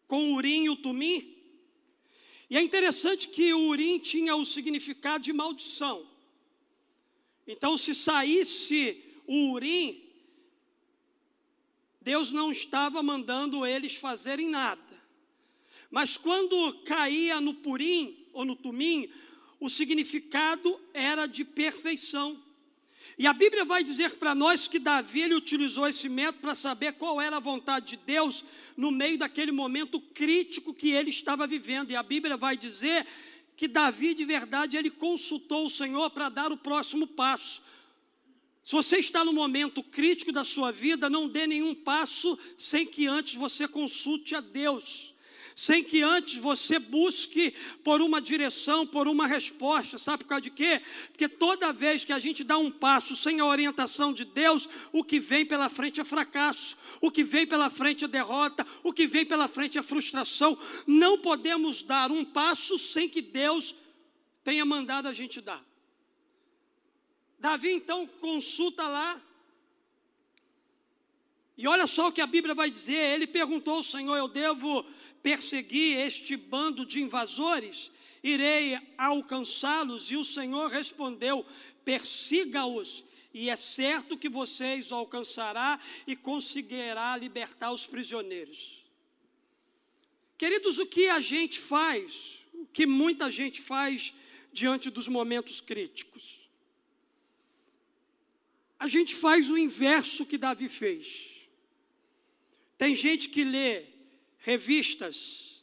com 0.06 0.30
o 0.30 0.34
urim 0.34 0.64
e 0.64 0.70
o 0.70 0.76
tumim. 0.76 1.34
E 2.48 2.56
é 2.56 2.62
interessante 2.62 3.28
que 3.28 3.52
o 3.52 3.68
urim 3.68 3.98
tinha 3.98 4.36
o 4.36 4.44
significado 4.44 5.24
de 5.24 5.32
maldição. 5.32 6.06
Então, 7.46 7.76
se 7.76 7.94
saísse 7.94 9.02
o 9.26 9.52
urim, 9.52 10.02
Deus 12.00 12.30
não 12.30 12.50
estava 12.50 13.02
mandando 13.02 13.66
eles 13.66 13.96
fazerem 13.96 14.48
nada. 14.48 14.80
Mas 15.90 16.16
quando 16.16 16.72
caía 16.84 17.40
no 17.40 17.54
purim 17.54 18.26
ou 18.32 18.44
no 18.44 18.56
tumim, 18.56 19.10
o 19.58 19.68
significado 19.68 20.80
era 20.92 21.26
de 21.26 21.44
perfeição. 21.44 22.40
E 23.18 23.26
a 23.26 23.32
Bíblia 23.32 23.64
vai 23.64 23.82
dizer 23.82 24.16
para 24.16 24.34
nós 24.34 24.68
que 24.68 24.78
Davi 24.78 25.22
ele 25.22 25.34
utilizou 25.34 25.88
esse 25.88 26.08
método 26.08 26.40
para 26.40 26.54
saber 26.54 26.92
qual 26.92 27.18
era 27.18 27.38
a 27.38 27.40
vontade 27.40 27.86
de 27.86 27.96
Deus 27.96 28.44
no 28.76 28.90
meio 28.90 29.16
daquele 29.16 29.52
momento 29.52 29.98
crítico 29.98 30.74
que 30.74 30.90
ele 30.90 31.08
estava 31.08 31.46
vivendo. 31.46 31.90
E 31.90 31.96
a 31.96 32.02
Bíblia 32.02 32.36
vai 32.36 32.58
dizer 32.58 33.06
que 33.56 33.66
Davi 33.66 34.14
de 34.14 34.24
verdade 34.24 34.76
ele 34.76 34.90
consultou 34.90 35.66
o 35.66 35.70
Senhor 35.70 36.10
para 36.10 36.28
dar 36.28 36.52
o 36.52 36.56
próximo 36.56 37.06
passo. 37.06 37.62
Se 38.62 38.72
você 38.72 38.98
está 38.98 39.24
no 39.24 39.32
momento 39.32 39.82
crítico 39.82 40.30
da 40.30 40.44
sua 40.44 40.70
vida, 40.70 41.08
não 41.08 41.28
dê 41.28 41.46
nenhum 41.46 41.74
passo 41.74 42.38
sem 42.58 42.84
que 42.84 43.06
antes 43.06 43.34
você 43.34 43.66
consulte 43.66 44.34
a 44.34 44.40
Deus 44.40 45.15
sem 45.56 45.82
que 45.82 46.02
antes 46.02 46.36
você 46.36 46.78
busque 46.78 47.54
por 47.82 48.02
uma 48.02 48.20
direção, 48.20 48.86
por 48.86 49.08
uma 49.08 49.26
resposta. 49.26 49.96
Sabe 49.96 50.22
por 50.22 50.28
causa 50.28 50.42
de 50.42 50.50
quê? 50.50 50.82
Porque 51.08 51.30
toda 51.30 51.72
vez 51.72 52.04
que 52.04 52.12
a 52.12 52.20
gente 52.20 52.44
dá 52.44 52.58
um 52.58 52.70
passo 52.70 53.16
sem 53.16 53.40
a 53.40 53.46
orientação 53.46 54.12
de 54.12 54.26
Deus, 54.26 54.68
o 54.92 55.02
que 55.02 55.18
vem 55.18 55.46
pela 55.46 55.70
frente 55.70 55.98
é 55.98 56.04
fracasso, 56.04 56.76
o 57.00 57.10
que 57.10 57.24
vem 57.24 57.46
pela 57.46 57.70
frente 57.70 58.04
é 58.04 58.08
derrota, 58.08 58.66
o 58.82 58.92
que 58.92 59.06
vem 59.06 59.24
pela 59.24 59.48
frente 59.48 59.78
é 59.78 59.82
frustração. 59.82 60.58
Não 60.86 61.18
podemos 61.18 61.80
dar 61.82 62.12
um 62.12 62.22
passo 62.22 62.78
sem 62.78 63.08
que 63.08 63.22
Deus 63.22 63.74
tenha 64.44 64.64
mandado 64.66 65.08
a 65.08 65.14
gente 65.14 65.40
dar. 65.40 65.64
Davi 67.38 67.70
então 67.72 68.06
consulta 68.06 68.86
lá 68.86 69.22
e 71.56 71.66
olha 71.66 71.86
só 71.86 72.08
o 72.08 72.12
que 72.12 72.20
a 72.20 72.26
Bíblia 72.26 72.54
vai 72.54 72.68
dizer. 72.68 73.14
Ele 73.14 73.26
perguntou 73.26 73.76
ao 73.76 73.82
Senhor: 73.82 74.14
Eu 74.16 74.28
devo 74.28 74.84
persegui 75.26 75.94
este 75.94 76.36
bando 76.36 76.86
de 76.86 77.02
invasores, 77.02 77.90
irei 78.22 78.78
alcançá-los. 78.96 80.08
E 80.08 80.16
o 80.16 80.22
Senhor 80.22 80.70
respondeu: 80.70 81.44
persiga-os, 81.84 83.04
e 83.34 83.50
é 83.50 83.56
certo 83.56 84.16
que 84.16 84.28
vocês 84.28 84.92
alcançará 84.92 85.80
e 86.06 86.14
conseguirá 86.14 87.16
libertar 87.16 87.72
os 87.72 87.84
prisioneiros. 87.84 88.84
Queridos, 90.38 90.78
o 90.78 90.86
que 90.86 91.08
a 91.08 91.18
gente 91.18 91.58
faz, 91.58 92.38
o 92.52 92.64
que 92.66 92.86
muita 92.86 93.28
gente 93.28 93.60
faz 93.60 94.14
diante 94.52 94.90
dos 94.90 95.08
momentos 95.08 95.60
críticos? 95.60 96.48
A 98.78 98.86
gente 98.86 99.12
faz 99.12 99.50
o 99.50 99.58
inverso 99.58 100.24
que 100.24 100.38
Davi 100.38 100.68
fez. 100.68 101.48
Tem 102.78 102.94
gente 102.94 103.28
que 103.28 103.42
lê 103.42 103.95
revistas, 104.46 105.60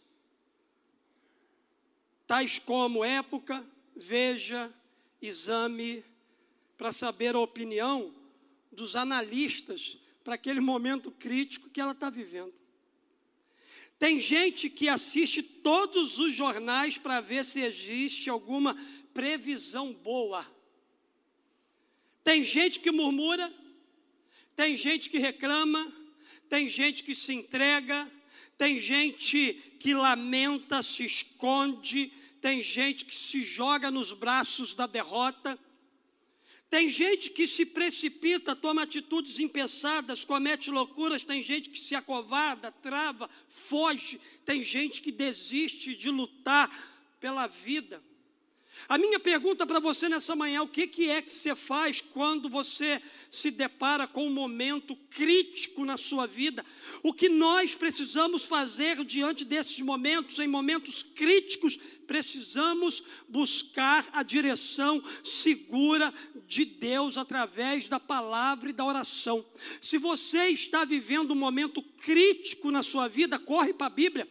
tais 2.27 2.59
como 2.59 3.05
Época, 3.05 3.65
Veja, 3.95 4.73
Exame, 5.21 6.03
para 6.77 6.91
saber 6.91 7.33
a 7.33 7.39
opinião 7.39 8.13
dos 8.69 8.97
analistas 8.97 9.97
para 10.21 10.35
aquele 10.35 10.59
momento 10.59 11.11
crítico 11.11 11.69
que 11.69 11.79
ela 11.79 11.93
está 11.93 12.09
vivendo. 12.09 12.53
Tem 13.97 14.19
gente 14.19 14.69
que 14.69 14.89
assiste 14.89 15.41
todos 15.41 16.19
os 16.19 16.33
jornais 16.33 16.97
para 16.97 17.21
ver 17.21 17.45
se 17.45 17.61
existe 17.61 18.29
alguma 18.29 18.75
previsão 19.13 19.93
boa. 19.93 20.45
Tem 22.21 22.43
gente 22.43 22.81
que 22.81 22.91
murmura, 22.91 23.49
tem 24.57 24.75
gente 24.75 25.09
que 25.09 25.19
reclama, 25.19 25.89
tem 26.49 26.67
gente 26.67 27.01
que 27.01 27.15
se 27.15 27.31
entrega, 27.33 28.11
tem 28.57 28.77
gente 28.77 29.53
que 29.79 29.93
lamenta, 29.93 30.81
se 30.81 31.05
esconde, 31.05 32.11
tem 32.41 32.61
gente 32.61 33.05
que 33.05 33.15
se 33.15 33.41
joga 33.41 33.89
nos 33.89 34.11
braços 34.11 34.73
da 34.73 34.85
derrota. 34.85 35.57
Tem 36.69 36.89
gente 36.89 37.29
que 37.29 37.45
se 37.45 37.65
precipita, 37.65 38.55
toma 38.55 38.83
atitudes 38.83 39.37
impensadas, 39.37 40.25
comete 40.25 40.71
loucuras, 40.71 41.23
tem 41.23 41.41
gente 41.41 41.69
que 41.69 41.79
se 41.79 41.93
acovarda, 41.93 42.71
trava, 42.71 43.29
foge, 43.47 44.19
tem 44.43 44.63
gente 44.63 45.01
que 45.01 45.11
desiste 45.11 45.95
de 45.95 46.09
lutar 46.09 46.69
pela 47.19 47.47
vida. 47.47 48.03
A 48.87 48.97
minha 48.97 49.19
pergunta 49.19 49.65
para 49.65 49.79
você 49.79 50.09
nessa 50.09 50.35
manhã: 50.35 50.61
o 50.61 50.67
que, 50.67 50.87
que 50.87 51.09
é 51.09 51.21
que 51.21 51.31
você 51.31 51.55
faz 51.55 52.01
quando 52.01 52.49
você 52.49 53.01
se 53.29 53.49
depara 53.49 54.07
com 54.07 54.27
um 54.27 54.33
momento 54.33 54.95
crítico 55.09 55.85
na 55.85 55.97
sua 55.97 56.27
vida? 56.27 56.65
O 57.01 57.13
que 57.13 57.29
nós 57.29 57.73
precisamos 57.73 58.43
fazer 58.45 59.03
diante 59.05 59.45
desses 59.45 59.79
momentos, 59.79 60.39
em 60.39 60.47
momentos 60.47 61.01
críticos, 61.01 61.79
precisamos 62.07 63.03
buscar 63.29 64.05
a 64.13 64.21
direção 64.21 65.01
segura 65.23 66.13
de 66.47 66.65
Deus 66.65 67.17
através 67.17 67.87
da 67.87 67.99
palavra 67.99 68.69
e 68.69 68.73
da 68.73 68.85
oração. 68.85 69.45
Se 69.81 69.97
você 69.97 70.47
está 70.47 70.83
vivendo 70.83 71.31
um 71.31 71.35
momento 71.35 71.81
crítico 71.81 72.69
na 72.69 72.83
sua 72.83 73.07
vida, 73.07 73.39
corre 73.39 73.73
para 73.73 73.87
a 73.87 73.89
Bíblia 73.89 74.27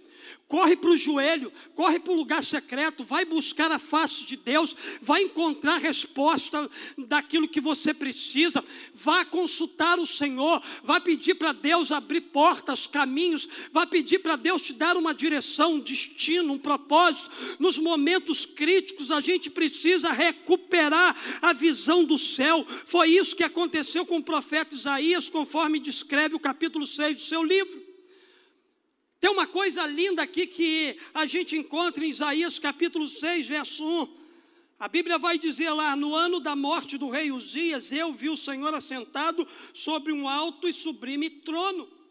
corre 0.53 0.77
para 0.77 0.91
o 0.91 0.97
joelho, 0.97 1.51
corre 1.75 1.99
para 1.99 2.13
o 2.13 2.17
lugar 2.17 2.45
secreto, 2.45 3.03
vai 3.03 3.25
buscar 3.25 3.73
a 3.73 3.79
face 3.79 4.27
de 4.27 4.37
Deus, 4.37 4.77
vai 5.01 5.23
encontrar 5.23 5.79
resposta 5.79 6.71
daquilo 6.99 7.49
que 7.49 7.61
você 7.61 7.95
precisa, 7.95 8.63
vá 8.95 9.25
consultar 9.25 9.99
o 9.99 10.07
Senhor, 10.07 10.63
vai 10.85 11.01
pedir 11.01 11.37
para 11.37 11.53
Deus 11.53 11.91
abrir 11.91 12.21
portas, 12.21 12.87
caminhos, 12.87 13.49
vai 13.73 13.87
pedir 13.87 14.19
para 14.19 14.37
Deus 14.37 14.61
te 14.61 14.75
dar 14.75 14.97
uma 14.97 15.15
direção, 15.15 15.77
um 15.77 15.81
destino, 15.81 16.53
um 16.53 16.59
propósito. 16.59 17.31
Nos 17.59 17.79
momentos 17.79 18.45
críticos, 18.45 19.11
a 19.11 19.23
gente 19.23 19.49
precisa 19.49 20.13
recuperar 20.13 21.17
a 21.41 21.55
visão 21.55 22.05
do 22.05 22.19
céu. 22.19 22.67
Foi 22.85 23.09
isso 23.09 23.35
que 23.35 23.45
aconteceu 23.45 24.05
com 24.05 24.19
o 24.19 24.23
profeta 24.23 24.75
Isaías, 24.75 25.31
conforme 25.31 25.81
descreve 25.81 26.35
o 26.35 26.41
capítulo 26.41 26.87
6 26.87 27.17
do 27.17 27.23
seu 27.23 27.43
livro. 27.43 27.92
Tem 29.23 29.31
uma 29.31 29.47
coisa 29.47 29.87
linda 29.87 30.23
aqui 30.23 30.47
que 30.47 30.99
a 31.15 31.25
gente 31.25 31.57
encontra 31.57 32.05
em 32.05 32.11
Isaías 32.11 32.59
capítulo 32.59 33.09
6, 33.09 33.47
verso 33.47 33.83
1. 33.83 34.09
A 34.79 34.89
Bíblia 34.89 35.17
vai 35.17 35.39
dizer 35.39 35.71
lá: 35.71 35.97
no 35.97 36.15
ano 36.15 36.41
da 36.41 36.55
morte 36.55 36.99
do 36.99 37.09
rei 37.09 37.33
Uzias, 37.33 37.91
eu 37.91 38.13
vi 38.13 38.29
o 38.29 38.37
Senhor 38.37 38.75
assentado 38.75 39.49
sobre 39.73 40.13
um 40.13 40.29
alto 40.29 40.69
e 40.69 40.75
sublime 40.75 41.31
trono 41.31 42.03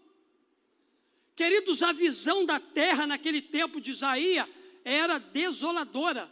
Queridos, 1.36 1.82
a 1.82 1.92
visão 1.92 2.46
da 2.46 2.60
terra 2.60 3.08
naquele 3.08 3.42
tempo 3.42 3.82
de 3.82 3.90
Isaías 3.92 4.48
era 4.86 5.18
desoladora. 5.18 6.32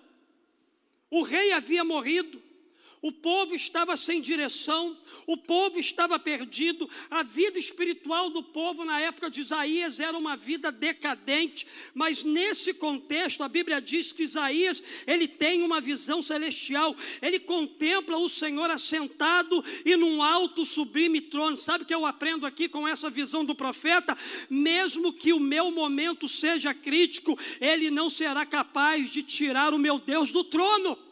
O 1.10 1.24
rei 1.24 1.52
havia 1.52 1.84
morrido, 1.84 2.40
o 3.02 3.12
povo 3.12 3.56
estava 3.56 3.96
sem 3.96 4.20
direção, 4.20 4.98
o 5.26 5.38
povo 5.38 5.80
estava 5.80 6.20
perdido, 6.20 6.90
a 7.10 7.24
vida 7.24 7.58
espiritual 7.58 8.30
do 8.30 8.44
povo 8.44 8.84
na 8.84 9.00
época 9.00 9.30
de 9.30 9.40
Isaías 9.40 10.00
era 10.00 10.18
uma 10.18 10.36
vida 10.36 10.72
decadente, 10.72 11.66
mas 11.94 12.24
nesse 12.24 12.74
contexto 12.74 13.44
a 13.44 13.48
Bíblia 13.48 13.82
diz 13.82 14.12
que 14.12 14.24
Isaías, 14.24 14.84
ele 15.08 15.28
tem 15.28 15.62
uma 15.62 15.80
visão 15.80 16.22
celestial, 16.22 16.96
ele 17.22 17.40
contempla 17.40 18.18
o 18.18 18.28
Senhor 18.28 18.70
assentado 18.70 19.64
e 19.86 19.96
num 19.96 20.22
alto 20.22 20.66
sublime 20.66 21.22
trono. 21.22 21.56
Sabe 21.56 21.84
o 21.84 21.88
que 21.88 21.96
eu 21.96 22.06
aprendo 22.06 22.46
aqui 22.46 22.68
com 22.68 22.88
essa 22.88 23.10
visão 23.10 23.46
do 23.46 23.56
profeta? 23.56 24.18
Mesmo 24.50 25.14
que 25.14 25.32
o 25.32 25.40
meu 25.40 25.72
momento 25.72 26.28
seja 26.28 26.74
crítico, 26.74 27.38
ele 27.62 27.90
não 27.90 28.10
será 28.10 28.46
capaz 28.46 29.10
de 29.10 29.24
tirar 29.24 29.74
o 29.74 29.80
meu 29.80 30.00
Deus 30.00 30.32
do 30.32 30.44
trono. 30.44 31.09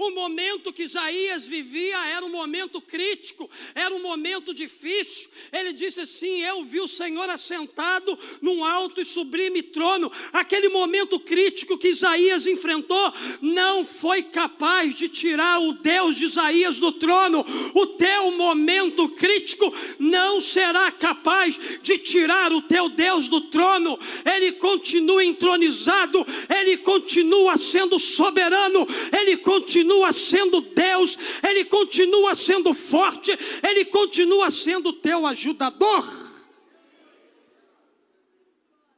O 0.00 0.12
momento 0.12 0.72
que 0.72 0.84
Isaías 0.84 1.48
vivia 1.48 1.98
era 2.06 2.24
um 2.24 2.28
momento 2.28 2.80
crítico, 2.80 3.50
era 3.74 3.92
um 3.92 4.00
momento 4.00 4.54
difícil. 4.54 5.28
Ele 5.52 5.72
disse 5.72 6.00
assim: 6.00 6.40
Eu 6.40 6.62
vi 6.62 6.78
o 6.78 6.86
Senhor 6.86 7.28
assentado 7.28 8.16
num 8.40 8.64
alto 8.64 9.00
e 9.00 9.04
sublime 9.04 9.60
trono. 9.60 10.08
Aquele 10.32 10.68
momento 10.68 11.18
crítico 11.18 11.76
que 11.76 11.88
Isaías 11.88 12.46
enfrentou 12.46 13.12
não 13.42 13.84
foi 13.84 14.22
capaz 14.22 14.94
de 14.94 15.08
tirar 15.08 15.58
o 15.58 15.72
Deus 15.72 16.14
de 16.14 16.26
Isaías 16.26 16.78
do 16.78 16.92
trono. 16.92 17.44
O 17.74 17.86
teu 17.86 18.30
momento 18.30 19.08
crítico 19.08 19.74
não 19.98 20.40
será 20.40 20.92
capaz 20.92 21.58
de 21.82 21.98
tirar 21.98 22.52
o 22.52 22.62
teu 22.62 22.88
Deus 22.88 23.28
do 23.28 23.40
trono. 23.40 23.98
Ele 24.24 24.52
continua 24.52 25.24
entronizado, 25.24 26.24
ele 26.56 26.76
continua 26.76 27.56
sendo 27.56 27.98
soberano, 27.98 28.86
ele 29.12 29.36
continua 29.38 29.87
continua 29.88 30.12
sendo 30.12 30.60
Deus, 30.60 31.16
Ele 31.42 31.64
continua 31.64 32.34
sendo 32.34 32.74
forte, 32.74 33.30
Ele 33.66 33.86
continua 33.86 34.50
sendo 34.50 34.92
teu 34.92 35.26
ajudador. 35.26 36.04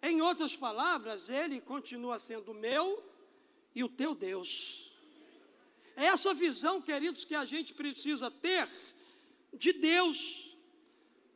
Em 0.02 0.20
outras 0.20 0.56
palavras, 0.56 1.28
Ele 1.28 1.60
continua 1.60 2.18
sendo 2.18 2.52
meu 2.52 3.02
e 3.74 3.84
o 3.84 3.88
teu 3.88 4.14
Deus. 4.14 4.90
É 5.96 6.06
essa 6.06 6.34
visão, 6.34 6.80
queridos, 6.80 7.24
que 7.24 7.34
a 7.34 7.44
gente 7.44 7.72
precisa 7.72 8.30
ter 8.30 8.68
de 9.52 9.72
Deus, 9.72 10.56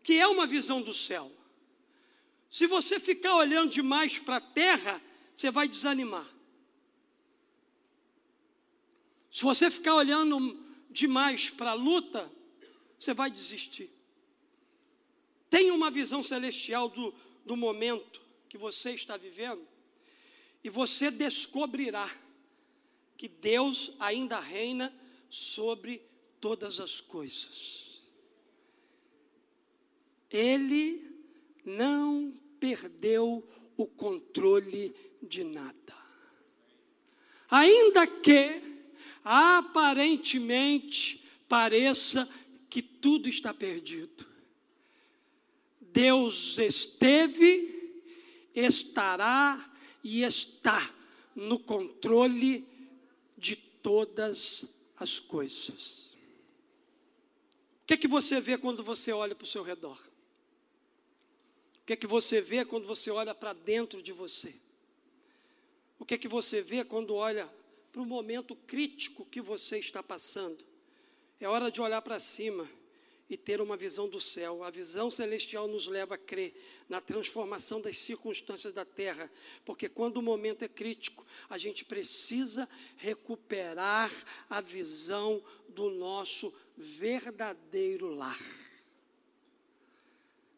que 0.02 0.18
é 0.18 0.26
uma 0.26 0.46
visão 0.46 0.82
do 0.82 0.92
céu. 0.92 1.30
Se 2.50 2.66
você 2.66 2.98
ficar 2.98 3.36
olhando 3.36 3.70
demais 3.70 4.18
para 4.18 4.36
a 4.36 4.40
terra, 4.40 5.00
você 5.34 5.50
vai 5.50 5.68
desanimar. 5.68 6.33
Se 9.34 9.42
você 9.42 9.68
ficar 9.68 9.96
olhando 9.96 10.64
demais 10.88 11.50
para 11.50 11.72
a 11.72 11.74
luta, 11.74 12.30
você 12.96 13.12
vai 13.12 13.28
desistir. 13.28 13.90
Tenha 15.50 15.74
uma 15.74 15.90
visão 15.90 16.22
celestial 16.22 16.88
do, 16.88 17.12
do 17.44 17.56
momento 17.56 18.22
que 18.48 18.56
você 18.56 18.92
está 18.92 19.16
vivendo, 19.16 19.66
e 20.62 20.70
você 20.70 21.10
descobrirá 21.10 22.08
que 23.16 23.26
Deus 23.26 23.90
ainda 23.98 24.38
reina 24.38 24.94
sobre 25.28 26.00
todas 26.40 26.78
as 26.78 27.00
coisas. 27.00 28.04
Ele 30.30 31.10
não 31.64 32.32
perdeu 32.60 33.44
o 33.76 33.84
controle 33.84 34.94
de 35.20 35.42
nada. 35.42 35.74
Ainda 37.50 38.06
que 38.06 38.73
aparentemente 39.24 41.24
pareça 41.48 42.28
que 42.68 42.82
tudo 42.82 43.28
está 43.28 43.54
perdido. 43.54 44.26
Deus 45.80 46.58
esteve, 46.58 48.02
estará 48.54 49.72
e 50.02 50.22
está 50.22 50.92
no 51.34 51.58
controle 51.58 52.66
de 53.38 53.56
todas 53.56 54.66
as 54.98 55.18
coisas. 55.18 56.12
O 57.82 57.86
que 57.86 57.94
é 57.94 57.96
que 57.96 58.08
você 58.08 58.40
vê 58.40 58.58
quando 58.58 58.82
você 58.82 59.12
olha 59.12 59.34
para 59.34 59.44
o 59.44 59.48
seu 59.48 59.62
redor? 59.62 59.98
O 61.80 61.86
que 61.86 61.92
é 61.92 61.96
que 61.96 62.06
você 62.06 62.40
vê 62.40 62.64
quando 62.64 62.86
você 62.86 63.10
olha 63.10 63.34
para 63.34 63.52
dentro 63.52 64.02
de 64.02 64.10
você? 64.10 64.54
O 65.98 66.04
que 66.04 66.14
é 66.14 66.18
que 66.18 66.28
você 66.28 66.60
vê 66.60 66.84
quando 66.84 67.14
olha 67.14 67.48
para 67.94 68.02
o 68.02 68.04
momento 68.04 68.56
crítico 68.56 69.24
que 69.24 69.40
você 69.40 69.78
está 69.78 70.02
passando. 70.02 70.64
É 71.38 71.48
hora 71.48 71.70
de 71.70 71.80
olhar 71.80 72.02
para 72.02 72.18
cima 72.18 72.68
e 73.30 73.36
ter 73.36 73.60
uma 73.60 73.76
visão 73.76 74.08
do 74.08 74.20
céu. 74.20 74.64
A 74.64 74.70
visão 74.70 75.08
celestial 75.08 75.68
nos 75.68 75.86
leva 75.86 76.16
a 76.16 76.18
crer 76.18 76.60
na 76.88 77.00
transformação 77.00 77.80
das 77.80 77.96
circunstâncias 77.96 78.74
da 78.74 78.84
terra, 78.84 79.30
porque 79.64 79.88
quando 79.88 80.16
o 80.16 80.22
momento 80.22 80.64
é 80.64 80.68
crítico, 80.68 81.24
a 81.48 81.56
gente 81.56 81.84
precisa 81.84 82.68
recuperar 82.96 84.10
a 84.50 84.60
visão 84.60 85.40
do 85.68 85.88
nosso 85.88 86.52
verdadeiro 86.76 88.12
lar. 88.12 88.40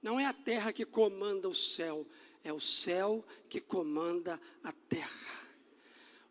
Não 0.03 0.19
é 0.19 0.25
a 0.25 0.33
terra 0.33 0.73
que 0.73 0.87
comanda 0.87 1.51
o 1.51 1.55
céu, 1.55 2.07
é 2.43 2.51
o 2.51 2.61
céu 2.61 3.23
que 3.47 3.61
comanda 3.61 4.41
a 4.65 4.73
terra. 4.73 5.46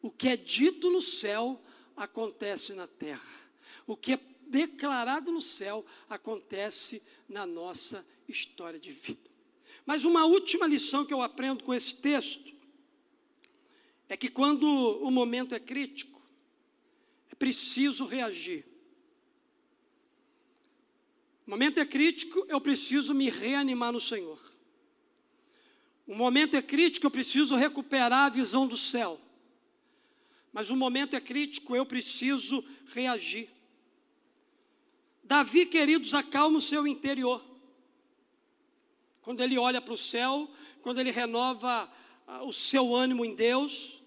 O 0.06 0.12
que 0.12 0.28
é 0.28 0.38
dito 0.38 0.92
no 0.92 1.02
céu 1.02 1.60
acontece 1.98 2.74
na 2.74 2.86
terra. 2.86 3.40
O 3.88 3.98
que 3.98 4.14
é 4.14 4.20
declarado 4.46 5.32
no 5.32 5.42
céu 5.42 5.84
acontece 6.08 7.02
na 7.28 7.44
nossa 7.44 8.06
história 8.30 8.80
de 8.80 8.92
vida. 8.92 9.32
Mas 9.84 10.06
uma 10.06 10.24
última 10.28 10.68
lição 10.68 11.04
que 11.08 11.12
eu 11.12 11.24
aprendo 11.24 11.64
com 11.64 11.74
esse 11.74 11.96
texto 11.96 12.54
é 14.08 14.16
que 14.16 14.30
quando 14.30 14.64
o 14.64 15.10
momento 15.10 15.56
é 15.56 15.60
crítico, 15.60 16.22
é 17.32 17.34
preciso 17.34 18.06
reagir. 18.06 18.64
O 21.48 21.50
momento 21.50 21.80
é 21.80 21.86
crítico, 21.86 22.46
eu 22.48 22.62
preciso 22.62 23.12
me 23.16 23.32
reanimar 23.32 23.92
no 23.92 24.00
Senhor. 24.00 24.40
O 26.06 26.14
momento 26.14 26.56
é 26.56 26.62
crítico, 26.62 27.08
eu 27.08 27.12
preciso 27.12 27.56
recuperar 27.56 28.26
a 28.26 28.30
visão 28.30 28.68
do 28.68 28.78
céu 28.78 29.25
mas 30.56 30.70
o 30.70 30.76
momento 30.78 31.18
é 31.18 31.20
crítico, 31.20 31.76
eu 31.76 31.86
preciso 31.86 32.64
reagir. 32.94 33.50
Davi, 35.22 35.66
queridos, 35.66 36.14
acalma 36.14 36.60
o 36.60 36.62
seu 36.62 36.88
interior. 36.88 37.44
Quando 39.22 39.42
ele 39.42 39.58
olha 39.58 39.82
para 39.82 39.94
o 39.94 39.98
céu, 39.98 40.50
quando 40.82 41.02
ele 41.02 41.12
renova 41.12 41.92
ah, 42.26 42.46
o 42.46 42.54
seu 42.54 42.96
ânimo 42.96 43.26
em 43.26 43.36
Deus, 43.36 44.02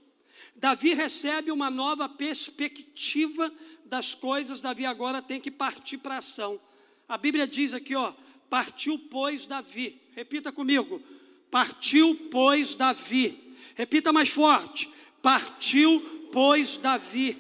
Davi 0.57 0.95
recebe 0.95 1.53
uma 1.53 1.71
nova 1.71 2.09
perspectiva 2.09 3.53
das 3.85 4.15
coisas, 4.15 4.63
Davi 4.63 4.87
agora 4.87 5.21
tem 5.21 5.43
que 5.43 5.51
partir 5.51 5.99
para 5.99 6.17
ação. 6.17 6.59
A 7.07 7.19
Bíblia 7.19 7.47
diz 7.47 7.75
aqui, 7.75 7.95
ó, 7.95 8.15
partiu 8.49 8.99
pois 9.11 9.45
Davi. 9.45 10.01
Repita 10.17 10.51
comigo. 10.51 11.03
Partiu 11.51 12.17
pois 12.31 12.75
Davi. 12.75 13.55
Repita 13.75 14.15
mais 14.15 14.31
forte. 14.31 14.89
Partiu 15.21 16.18
pois 16.33 16.77
Davi 16.77 17.37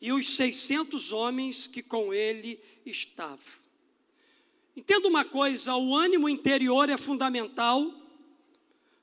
e 0.00 0.12
os 0.12 0.36
seiscentos 0.36 1.12
homens 1.12 1.66
que 1.66 1.82
com 1.82 2.12
ele 2.12 2.60
estavam. 2.84 3.38
Entenda 4.76 5.08
uma 5.08 5.24
coisa: 5.24 5.74
o 5.74 5.94
ânimo 5.94 6.28
interior 6.28 6.88
é 6.88 6.96
fundamental, 6.96 7.92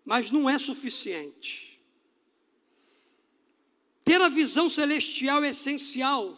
mas 0.05 0.29
não 0.29 0.49
é 0.49 0.59
suficiente. 0.59 1.79
Ter 4.05 4.21
a 4.21 4.29
visão 4.29 4.67
celestial 4.67 5.43
é 5.43 5.49
essencial, 5.49 6.37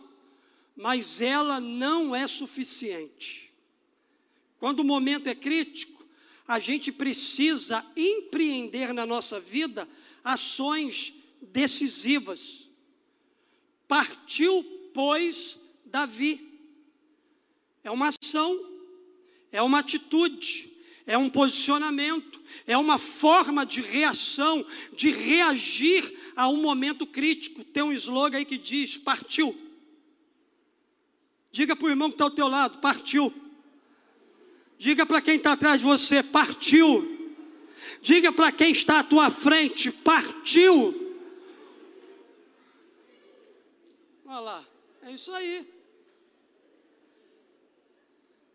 mas 0.76 1.22
ela 1.22 1.60
não 1.60 2.16
é 2.16 2.28
suficiente. 2.28 3.52
Quando 4.60 4.80
o 4.80 4.84
momento 4.84 5.28
é 5.28 5.36
crítico, 5.36 6.06
a 6.48 6.60
gente 6.60 6.92
precisa 6.92 7.86
empreender 7.96 8.94
na 8.94 9.06
nossa 9.06 9.40
vida 9.40 9.88
ações 10.26 11.14
decisivas. 11.40 12.68
Partiu, 13.88 14.64
pois, 14.92 15.60
Davi. 15.86 16.42
É 17.84 17.92
uma 17.92 18.08
ação, 18.08 18.60
é 19.52 19.62
uma 19.62 19.78
atitude, 19.78 20.74
é 21.06 21.16
um 21.16 21.30
posicionamento, 21.30 22.42
é 22.66 22.76
uma 22.76 22.98
forma 22.98 23.64
de 23.64 23.80
reação, 23.80 24.66
de 24.94 25.12
reagir 25.12 26.04
a 26.36 26.50
um 26.50 26.60
momento 26.60 27.06
crítico. 27.06 27.64
Tem 27.64 27.84
um 27.84 27.92
slogan 27.92 28.40
aí 28.40 28.46
que 28.46 28.58
diz: 28.58 28.98
partiu. 28.98 29.56
Diga 31.52 31.76
para 31.76 31.86
o 31.86 31.90
irmão 31.90 32.10
que 32.10 32.16
está 32.16 32.24
ao 32.24 32.32
teu 32.32 32.48
lado: 32.48 32.80
partiu. 32.80 33.32
Diga 34.80 35.06
para 35.06 35.22
quem 35.22 35.36
está 35.38 35.54
atrás 35.54 35.80
de 35.80 35.86
você: 35.86 36.24
partiu. 36.24 37.15
Diga 38.06 38.32
para 38.32 38.52
quem 38.52 38.70
está 38.70 39.00
à 39.00 39.04
tua 39.04 39.32
frente: 39.32 39.92
partiu. 39.92 40.94
Olha 44.28 44.40
lá, 44.40 44.66
é 45.02 45.12
isso 45.12 45.34
aí. 45.34 45.68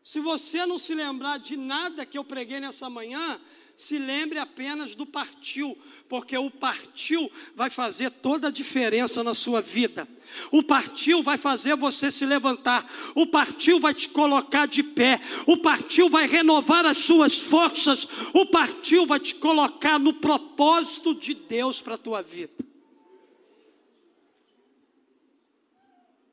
Se 0.00 0.20
você 0.20 0.64
não 0.66 0.78
se 0.78 0.94
lembrar 0.94 1.38
de 1.38 1.56
nada 1.56 2.06
que 2.06 2.16
eu 2.16 2.22
preguei 2.22 2.60
nessa 2.60 2.88
manhã, 2.88 3.40
se 3.80 3.98
lembre 3.98 4.38
apenas 4.38 4.94
do 4.94 5.06
partiu, 5.06 5.76
porque 6.06 6.36
o 6.36 6.50
partiu 6.50 7.30
vai 7.54 7.70
fazer 7.70 8.10
toda 8.10 8.48
a 8.48 8.50
diferença 8.50 9.24
na 9.24 9.32
sua 9.32 9.62
vida. 9.62 10.06
O 10.52 10.62
partiu 10.62 11.22
vai 11.22 11.38
fazer 11.38 11.74
você 11.76 12.10
se 12.10 12.26
levantar, 12.26 12.88
o 13.14 13.26
partiu 13.26 13.80
vai 13.80 13.94
te 13.94 14.10
colocar 14.10 14.66
de 14.66 14.82
pé, 14.82 15.18
o 15.46 15.56
partiu 15.56 16.10
vai 16.10 16.26
renovar 16.26 16.84
as 16.84 16.98
suas 16.98 17.38
forças, 17.38 18.06
o 18.34 18.44
partiu 18.46 19.06
vai 19.06 19.18
te 19.18 19.34
colocar 19.36 19.98
no 19.98 20.12
propósito 20.12 21.14
de 21.14 21.32
Deus 21.32 21.80
para 21.80 21.94
a 21.94 21.98
tua 21.98 22.22
vida. 22.22 22.52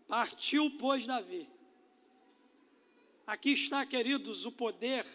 Partiu, 0.05 0.69
pois, 0.71 1.07
Davi. 1.07 1.47
Aqui 3.25 3.51
está, 3.51 3.85
queridos, 3.85 4.45
o 4.45 4.51
poder 4.51 5.05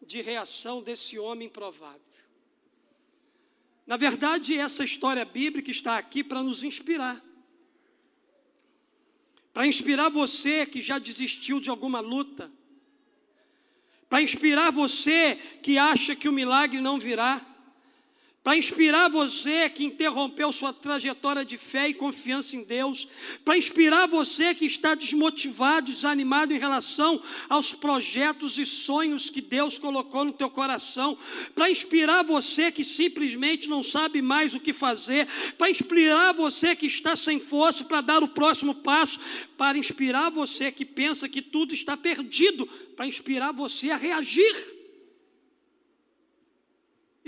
de 0.00 0.20
reação 0.22 0.82
desse 0.82 1.18
homem 1.18 1.46
improvável. 1.46 2.00
Na 3.86 3.96
verdade, 3.96 4.56
essa 4.56 4.84
história 4.84 5.24
bíblica 5.24 5.70
está 5.70 5.96
aqui 5.96 6.22
para 6.22 6.42
nos 6.42 6.62
inspirar. 6.62 7.22
Para 9.52 9.66
inspirar 9.66 10.08
você 10.10 10.66
que 10.66 10.80
já 10.80 10.98
desistiu 10.98 11.58
de 11.58 11.70
alguma 11.70 12.00
luta. 12.00 12.52
Para 14.08 14.22
inspirar 14.22 14.70
você 14.70 15.36
que 15.62 15.78
acha 15.78 16.14
que 16.14 16.28
o 16.28 16.32
milagre 16.32 16.80
não 16.80 16.98
virá 16.98 17.44
para 18.48 18.56
inspirar 18.56 19.10
você 19.10 19.68
que 19.68 19.84
interrompeu 19.84 20.50
sua 20.50 20.72
trajetória 20.72 21.44
de 21.44 21.58
fé 21.58 21.90
e 21.90 21.92
confiança 21.92 22.56
em 22.56 22.64
Deus, 22.64 23.06
para 23.44 23.58
inspirar 23.58 24.08
você 24.08 24.54
que 24.54 24.64
está 24.64 24.94
desmotivado, 24.94 25.92
desanimado 25.92 26.54
em 26.54 26.58
relação 26.58 27.22
aos 27.46 27.74
projetos 27.74 28.58
e 28.58 28.64
sonhos 28.64 29.28
que 29.28 29.42
Deus 29.42 29.76
colocou 29.76 30.24
no 30.24 30.32
teu 30.32 30.48
coração, 30.48 31.14
para 31.54 31.70
inspirar 31.70 32.24
você 32.24 32.72
que 32.72 32.82
simplesmente 32.82 33.68
não 33.68 33.82
sabe 33.82 34.22
mais 34.22 34.54
o 34.54 34.60
que 34.60 34.72
fazer, 34.72 35.28
para 35.58 35.68
inspirar 35.68 36.32
você 36.32 36.74
que 36.74 36.86
está 36.86 37.14
sem 37.14 37.38
força 37.38 37.84
para 37.84 38.00
dar 38.00 38.22
o 38.22 38.28
próximo 38.28 38.76
passo, 38.76 39.20
para 39.58 39.76
inspirar 39.76 40.30
você 40.30 40.72
que 40.72 40.86
pensa 40.86 41.28
que 41.28 41.42
tudo 41.42 41.74
está 41.74 41.98
perdido, 41.98 42.66
para 42.96 43.06
inspirar 43.06 43.52
você 43.52 43.90
a 43.90 43.96
reagir. 43.98 44.77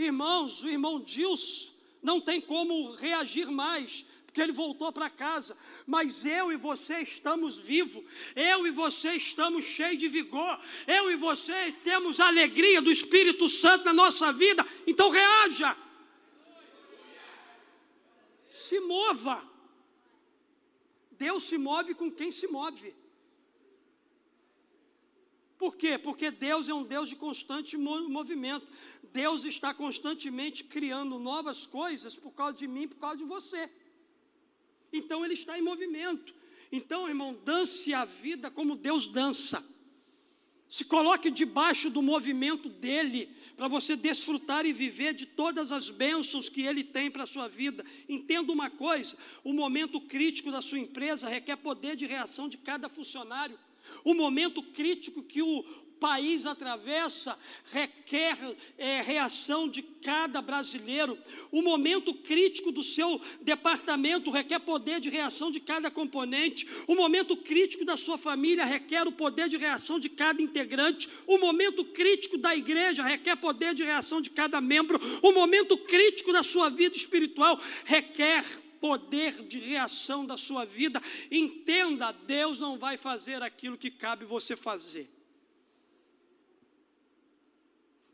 Irmãos, 0.01 0.63
o 0.63 0.69
irmão 0.69 1.01
Dilson 1.01 1.71
não 2.03 2.21
tem 2.21 2.41
como 2.41 2.93
reagir 2.95 3.51
mais, 3.51 4.05
porque 4.25 4.41
ele 4.41 4.53
voltou 4.53 4.91
para 4.93 5.11
casa. 5.11 5.57
Mas 5.87 6.25
eu 6.25 6.51
e 6.51 6.57
você 6.57 7.01
estamos 7.01 7.59
vivos, 7.59 8.03
eu 8.35 8.67
e 8.67 8.71
você 8.71 9.13
estamos 9.13 9.65
cheios 9.65 9.99
de 9.99 10.09
vigor, 10.09 10.59
eu 10.87 11.11
e 11.11 11.17
você 11.17 11.73
temos 11.85 12.19
a 12.19 12.29
alegria 12.29 12.81
do 12.81 12.91
Espírito 12.91 13.49
Santo 13.49 13.85
na 13.85 13.93
nossa 13.93 14.33
vida. 14.33 14.67
Então 14.87 15.11
reaja, 15.11 15.77
se 18.49 18.81
mova. 18.81 19.49
Deus 21.13 21.43
se 21.43 21.59
move 21.59 21.95
com 21.95 22.11
quem 22.11 22.31
se 22.33 22.47
move. 22.47 22.95
Por 25.61 25.77
quê? 25.77 25.99
Porque 25.99 26.31
Deus 26.31 26.71
é 26.71 26.73
um 26.73 26.83
Deus 26.83 27.11
de 27.11 27.17
constante 27.17 27.77
movimento. 27.77 28.73
Deus 29.13 29.45
está 29.45 29.73
constantemente 29.75 30.65
criando 30.65 31.19
novas 31.19 31.67
coisas 31.67 32.17
por 32.17 32.33
causa 32.33 32.57
de 32.57 32.67
mim, 32.67 32.89
por 32.89 32.99
causa 32.99 33.19
de 33.19 33.25
você. 33.25 33.71
Então 34.93 35.25
Ele 35.25 35.35
está 35.35 35.59
em 35.59 35.63
movimento. 35.63 36.35
Então, 36.73 37.09
irmão, 37.09 37.37
dance 37.45 37.93
a 37.93 38.05
vida 38.05 38.51
como 38.51 38.77
Deus 38.77 39.07
dança. 39.07 39.65
Se 40.69 40.85
coloque 40.85 41.31
debaixo 41.31 41.91
do 41.91 42.01
movimento 42.01 42.69
dele, 42.69 43.29
para 43.57 43.67
você 43.67 43.97
desfrutar 43.97 44.65
e 44.65 44.73
viver 44.73 45.13
de 45.13 45.27
todas 45.27 45.73
as 45.73 45.91
bênçãos 45.91 46.49
que 46.49 46.63
ele 46.63 46.85
tem 46.85 47.11
para 47.11 47.25
a 47.25 47.27
sua 47.27 47.49
vida. 47.49 47.85
Entenda 48.09 48.53
uma 48.53 48.71
coisa: 48.71 49.19
o 49.43 49.53
momento 49.53 50.01
crítico 50.01 50.51
da 50.51 50.63
sua 50.63 50.79
empresa 50.79 51.29
requer 51.29 51.57
poder 51.57 51.97
de 51.97 52.07
reação 52.07 52.49
de 52.49 52.57
cada 52.57 52.89
funcionário. 52.89 53.59
O 54.05 54.15
momento 54.15 54.63
crítico 54.63 55.23
que 55.23 55.43
o 55.43 55.63
país 56.01 56.47
atravessa 56.47 57.39
requer 57.71 58.37
é, 58.79 59.03
reação 59.03 59.69
de 59.69 59.83
cada 59.83 60.41
brasileiro. 60.41 61.17
O 61.53 61.61
momento 61.61 62.15
crítico 62.15 62.73
do 62.73 62.83
seu 62.83 63.21
departamento 63.43 64.31
requer 64.31 64.59
poder 64.61 64.99
de 64.99 65.11
reação 65.11 65.51
de 65.51 65.61
cada 65.61 65.91
componente. 65.91 66.67
O 66.89 66.95
momento 66.95 67.37
crítico 67.37 67.85
da 67.85 67.97
sua 67.97 68.17
família 68.17 68.65
requer 68.65 69.07
o 69.07 69.13
poder 69.13 69.49
de 69.49 69.59
reação 69.59 70.01
de 70.01 70.09
cada 70.09 70.41
integrante. 70.41 71.09
O 71.27 71.39
momento 71.39 71.85
crítico 71.85 72.39
da 72.39 72.57
igreja 72.57 73.03
requer 73.03 73.37
poder 73.37 73.75
de 73.75 73.85
reação 73.85 74.23
de 74.23 74.31
cada 74.31 74.61
membro. 74.61 74.99
O 75.23 75.33
momento 75.33 75.77
crítico 75.77 76.33
da 76.33 76.43
sua 76.43 76.71
vida 76.71 76.97
espiritual 76.97 77.61
requer 77.85 78.43
poder 78.81 79.33
de 79.45 79.59
reação 79.59 80.25
da 80.25 80.39
sua 80.39 80.65
vida. 80.65 81.03
Entenda, 81.31 82.11
Deus 82.13 82.59
não 82.59 82.79
vai 82.79 82.97
fazer 82.97 83.43
aquilo 83.43 83.77
que 83.77 83.91
cabe 83.91 84.25
você 84.25 84.57
fazer. 84.57 85.20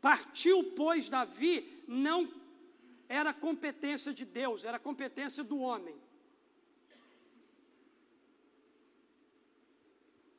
Partiu, 0.01 0.63
pois, 0.75 1.09
Davi, 1.09 1.83
não 1.87 2.31
era 3.09 3.33
competência 3.33 4.13
de 4.13 4.25
Deus, 4.25 4.63
era 4.63 4.79
competência 4.79 5.43
do 5.43 5.57
homem. 5.59 5.95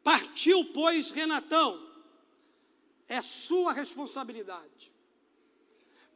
Partiu, 0.02 0.64
pois, 0.72 1.10
Renatão, 1.10 1.86
é 3.08 3.20
sua 3.20 3.72
responsabilidade. 3.72 4.92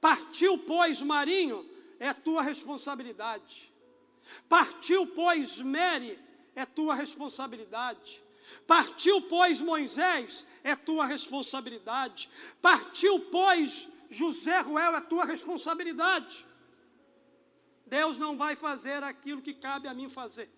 Partiu, 0.00 0.58
pois, 0.58 1.00
Marinho, 1.02 1.68
é 1.98 2.12
tua 2.12 2.42
responsabilidade. 2.42 3.72
Partiu, 4.48 5.06
pois, 5.08 5.60
Mary, 5.60 6.18
é 6.54 6.64
tua 6.64 6.94
responsabilidade. 6.94 8.22
Partiu, 8.66 9.22
pois, 9.22 9.60
Moisés, 9.60 10.46
é 10.62 10.74
tua 10.74 11.06
responsabilidade. 11.06 12.28
Partiu, 12.60 13.18
pois, 13.30 13.90
José 14.10 14.60
Ruel, 14.60 14.96
é 14.96 15.00
tua 15.00 15.24
responsabilidade. 15.24 16.46
Deus 17.86 18.18
não 18.18 18.36
vai 18.36 18.56
fazer 18.56 19.02
aquilo 19.02 19.42
que 19.42 19.52
cabe 19.52 19.88
a 19.88 19.94
mim 19.94 20.08
fazer. 20.08 20.50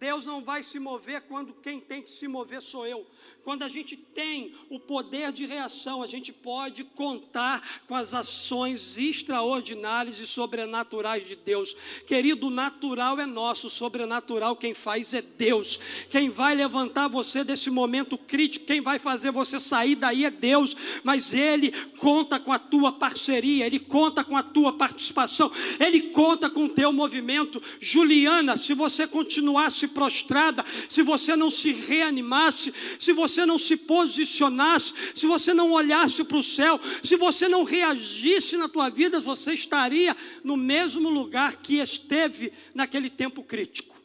Deus 0.00 0.24
não 0.24 0.44
vai 0.44 0.62
se 0.62 0.78
mover 0.78 1.22
quando 1.22 1.52
quem 1.54 1.80
tem 1.80 2.00
que 2.00 2.10
se 2.10 2.28
mover 2.28 2.62
sou 2.62 2.86
eu. 2.86 3.04
Quando 3.42 3.64
a 3.64 3.68
gente 3.68 3.96
tem 3.96 4.54
o 4.70 4.78
poder 4.78 5.32
de 5.32 5.44
reação, 5.44 6.02
a 6.02 6.06
gente 6.06 6.32
pode 6.32 6.84
contar 6.84 7.82
com 7.88 7.96
as 7.96 8.14
ações 8.14 8.96
extraordinárias 8.96 10.20
e 10.20 10.26
sobrenaturais 10.26 11.26
de 11.26 11.34
Deus. 11.34 11.74
Querido, 12.06 12.48
natural 12.48 13.18
é 13.18 13.26
nosso, 13.26 13.68
sobrenatural 13.68 14.54
quem 14.54 14.72
faz 14.72 15.12
é 15.14 15.22
Deus. 15.22 15.80
Quem 16.08 16.28
vai 16.28 16.54
levantar 16.54 17.08
você 17.08 17.42
desse 17.42 17.68
momento 17.68 18.16
crítico, 18.16 18.66
quem 18.66 18.80
vai 18.80 19.00
fazer 19.00 19.32
você 19.32 19.58
sair 19.58 19.96
daí 19.96 20.24
é 20.24 20.30
Deus, 20.30 20.76
mas 21.02 21.34
Ele 21.34 21.72
conta 21.96 22.38
com 22.38 22.52
a 22.52 22.58
tua 22.58 22.92
parceria, 22.92 23.66
Ele 23.66 23.80
conta 23.80 24.22
com 24.22 24.36
a 24.36 24.44
tua 24.44 24.74
participação, 24.74 25.50
Ele 25.80 26.02
conta 26.10 26.48
com 26.48 26.66
o 26.66 26.68
teu 26.68 26.92
movimento. 26.92 27.60
Juliana, 27.80 28.56
se 28.56 28.74
você 28.74 29.04
continuar 29.06 29.72
se 29.72 29.87
prostrada, 29.88 30.64
se 30.88 31.02
você 31.02 31.34
não 31.34 31.50
se 31.50 31.72
reanimasse, 31.72 32.72
se 32.98 33.12
você 33.12 33.44
não 33.44 33.58
se 33.58 33.76
posicionasse, 33.76 34.94
se 35.14 35.26
você 35.26 35.52
não 35.52 35.72
olhasse 35.72 36.22
para 36.24 36.36
o 36.36 36.42
céu, 36.42 36.80
se 37.02 37.16
você 37.16 37.48
não 37.48 37.64
reagisse 37.64 38.56
na 38.56 38.68
tua 38.68 38.88
vida, 38.88 39.20
você 39.20 39.54
estaria 39.54 40.16
no 40.44 40.56
mesmo 40.56 41.08
lugar 41.08 41.56
que 41.56 41.78
esteve 41.78 42.52
naquele 42.74 43.10
tempo 43.10 43.42
crítico. 43.42 43.96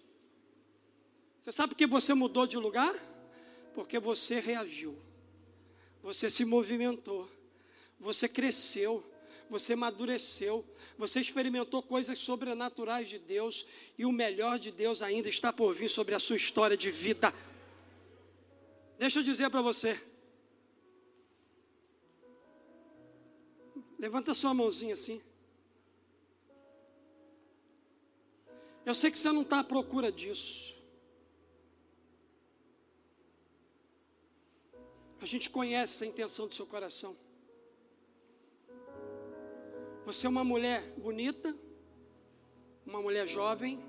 Você 1.40 1.52
sabe 1.52 1.76
que 1.76 1.86
você 1.86 2.14
mudou 2.14 2.48
de 2.48 2.58
lugar? 2.58 2.94
Porque 3.76 4.00
você 4.00 4.40
reagiu, 4.40 4.98
você 6.02 6.30
se 6.30 6.46
movimentou, 6.46 7.30
você 8.00 8.30
cresceu, 8.30 9.04
você 9.54 9.74
amadureceu, 9.74 10.66
você 10.98 11.22
experimentou 11.22 11.84
coisas 11.84 12.18
sobrenaturais 12.18 13.08
de 13.08 13.20
Deus 13.20 13.68
e 13.96 14.04
o 14.04 14.12
melhor 14.12 14.58
de 14.58 14.72
Deus 14.72 15.04
ainda 15.04 15.30
está 15.30 15.54
por 15.54 15.76
vir 15.76 15.90
sobre 15.90 16.16
a 16.16 16.20
sua 16.20 16.36
história 16.36 16.76
de 16.76 16.90
vida. 16.90 17.32
Deixa 18.98 19.20
eu 19.20 19.24
dizer 19.24 19.52
para 19.52 19.62
você. 19.62 20.02
Levanta 24.00 24.34
sua 24.34 24.56
mãozinha 24.56 24.94
assim. 24.94 25.22
Eu 28.84 28.96
sei 28.96 29.12
que 29.12 29.20
você 29.20 29.32
não 29.32 29.44
está 29.44 29.60
à 29.60 29.64
procura 29.64 30.12
disso. 30.12 30.84
A 35.22 35.26
gente 35.26 35.48
conhece 35.52 36.04
a 36.04 36.08
intenção 36.08 36.48
do 36.48 36.56
seu 36.56 36.66
coração. 36.66 37.16
Você 40.06 40.26
é 40.26 40.30
uma 40.30 40.44
mulher 40.44 40.84
bonita, 40.98 41.56
uma 42.86 43.02
mulher 43.02 43.26
jovem, 43.26 43.82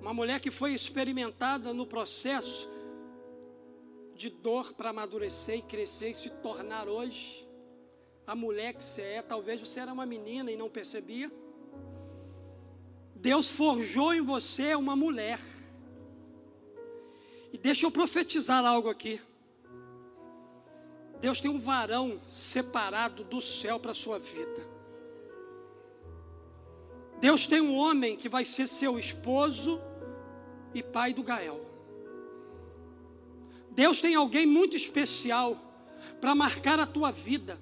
uma 0.00 0.14
mulher 0.14 0.40
que 0.40 0.50
foi 0.50 0.72
experimentada 0.72 1.74
no 1.74 1.86
processo 1.86 2.66
de 4.14 4.30
dor 4.30 4.72
para 4.72 4.88
amadurecer 4.88 5.58
e 5.58 5.62
crescer 5.62 6.10
e 6.10 6.14
se 6.14 6.30
tornar 6.30 6.88
hoje 6.88 7.46
a 8.26 8.34
mulher 8.34 8.72
que 8.72 8.82
você 8.82 9.02
é. 9.02 9.22
Talvez 9.22 9.60
você 9.60 9.80
era 9.80 9.92
uma 9.92 10.06
menina 10.06 10.50
e 10.50 10.56
não 10.56 10.70
percebia. 10.70 11.30
Deus 13.14 13.50
forjou 13.50 14.14
em 14.14 14.22
você 14.22 14.74
uma 14.74 14.96
mulher. 14.96 15.38
E 17.52 17.58
deixa 17.58 17.84
eu 17.84 17.90
profetizar 17.90 18.64
algo 18.64 18.88
aqui. 18.88 19.20
Deus 21.20 21.40
tem 21.40 21.50
um 21.50 21.58
varão 21.58 22.20
separado 22.26 23.24
do 23.24 23.40
céu 23.40 23.80
para 23.80 23.90
a 23.90 23.94
sua 23.94 24.18
vida. 24.18 24.78
Deus 27.20 27.46
tem 27.46 27.60
um 27.60 27.74
homem 27.74 28.16
que 28.16 28.28
vai 28.28 28.44
ser 28.44 28.68
seu 28.68 28.98
esposo 28.98 29.80
e 30.72 30.82
pai 30.82 31.12
do 31.12 31.22
Gael. 31.22 31.60
Deus 33.70 34.00
tem 34.00 34.14
alguém 34.14 34.46
muito 34.46 34.76
especial 34.76 35.56
para 36.20 36.34
marcar 36.34 36.78
a 36.78 36.86
tua 36.86 37.10
vida. 37.10 37.58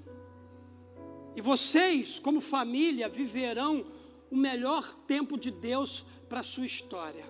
E 1.35 1.41
vocês, 1.41 2.19
como 2.19 2.41
família, 2.41 3.09
viverão 3.09 3.87
o 4.31 4.37
melhor 4.37 4.95
tempo 5.07 5.39
de 5.39 5.51
Deus 5.51 6.05
para 6.29 6.41
a 6.41 6.43
sua 6.43 6.67
história. 6.67 7.25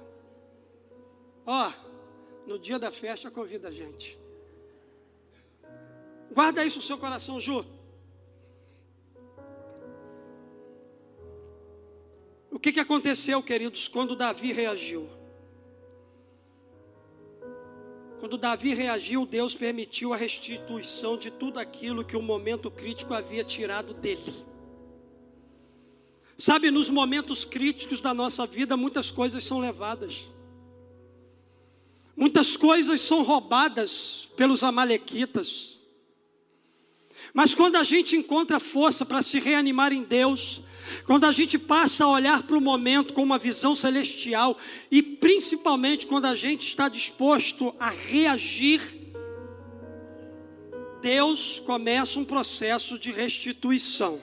Ó, 1.44 1.68
oh, 1.68 2.48
no 2.48 2.58
dia 2.58 2.78
da 2.78 2.90
festa 2.90 3.30
convida 3.30 3.68
a 3.68 3.72
gente. 3.72 4.25
Guarda 6.30 6.64
isso 6.64 6.78
no 6.78 6.82
seu 6.82 6.98
coração, 6.98 7.40
Ju. 7.40 7.64
O 12.50 12.58
que, 12.58 12.72
que 12.72 12.80
aconteceu, 12.80 13.42
queridos, 13.42 13.86
quando 13.86 14.16
Davi 14.16 14.52
reagiu? 14.52 15.08
Quando 18.18 18.38
Davi 18.38 18.74
reagiu, 18.74 19.26
Deus 19.26 19.54
permitiu 19.54 20.12
a 20.12 20.16
restituição 20.16 21.18
de 21.18 21.30
tudo 21.30 21.58
aquilo 21.58 22.04
que 22.04 22.16
o 22.16 22.22
momento 22.22 22.70
crítico 22.70 23.12
havia 23.12 23.44
tirado 23.44 23.92
dele. 23.92 24.32
Sabe, 26.38 26.70
nos 26.70 26.90
momentos 26.90 27.44
críticos 27.44 28.00
da 28.00 28.12
nossa 28.12 28.46
vida, 28.46 28.76
muitas 28.76 29.10
coisas 29.10 29.44
são 29.44 29.58
levadas. 29.58 30.30
Muitas 32.16 32.56
coisas 32.56 33.00
são 33.00 33.22
roubadas 33.22 34.30
pelos 34.36 34.62
amalequitas. 34.62 35.75
Mas 37.36 37.54
quando 37.54 37.76
a 37.76 37.84
gente 37.84 38.16
encontra 38.16 38.58
força 38.58 39.04
para 39.04 39.20
se 39.20 39.38
reanimar 39.38 39.92
em 39.92 40.02
Deus, 40.02 40.62
quando 41.04 41.24
a 41.24 41.32
gente 41.32 41.58
passa 41.58 42.04
a 42.04 42.08
olhar 42.08 42.42
para 42.44 42.56
o 42.56 42.62
momento 42.62 43.12
com 43.12 43.22
uma 43.22 43.36
visão 43.36 43.74
celestial, 43.74 44.56
e 44.90 45.02
principalmente 45.02 46.06
quando 46.06 46.24
a 46.24 46.34
gente 46.34 46.66
está 46.66 46.88
disposto 46.88 47.74
a 47.78 47.90
reagir, 47.90 48.80
Deus 51.02 51.60
começa 51.60 52.18
um 52.18 52.24
processo 52.24 52.98
de 52.98 53.12
restituição. 53.12 54.18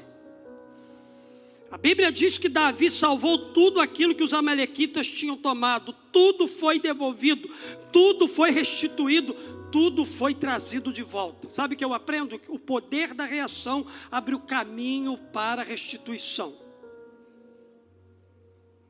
A 1.69 1.77
Bíblia 1.77 2.11
diz 2.11 2.39
que 2.39 2.49
Davi 2.49 2.89
salvou 2.89 3.37
tudo 3.53 3.79
aquilo 3.79 4.15
que 4.15 4.23
os 4.23 4.33
amalequitas 4.33 5.07
tinham 5.07 5.37
tomado, 5.37 5.93
tudo 6.11 6.47
foi 6.47 6.79
devolvido, 6.79 7.47
tudo 7.91 8.27
foi 8.27 8.49
restituído, 8.49 9.35
tudo 9.73 10.05
foi 10.05 10.35
trazido 10.35 10.93
de 10.93 11.01
volta. 11.01 11.49
Sabe 11.49 11.75
que 11.75 11.83
eu 11.83 11.95
aprendo? 11.95 12.39
O 12.47 12.59
poder 12.59 13.11
da 13.15 13.25
reação 13.25 13.83
abre 14.11 14.35
o 14.35 14.39
caminho 14.39 15.17
para 15.17 15.63
a 15.63 15.65
restituição. 15.65 16.53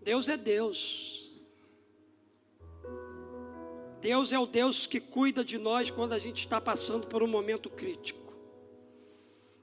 Deus 0.02 0.28
é 0.28 0.36
Deus. 0.36 1.32
Deus 4.02 4.34
é 4.34 4.38
o 4.38 4.46
Deus 4.46 4.86
que 4.86 5.00
cuida 5.00 5.42
de 5.42 5.58
nós 5.58 5.90
quando 5.90 6.12
a 6.12 6.20
gente 6.20 6.40
está 6.40 6.60
passando 6.60 7.08
por 7.08 7.24
um 7.24 7.28
momento 7.28 7.70
crítico. 7.70 8.34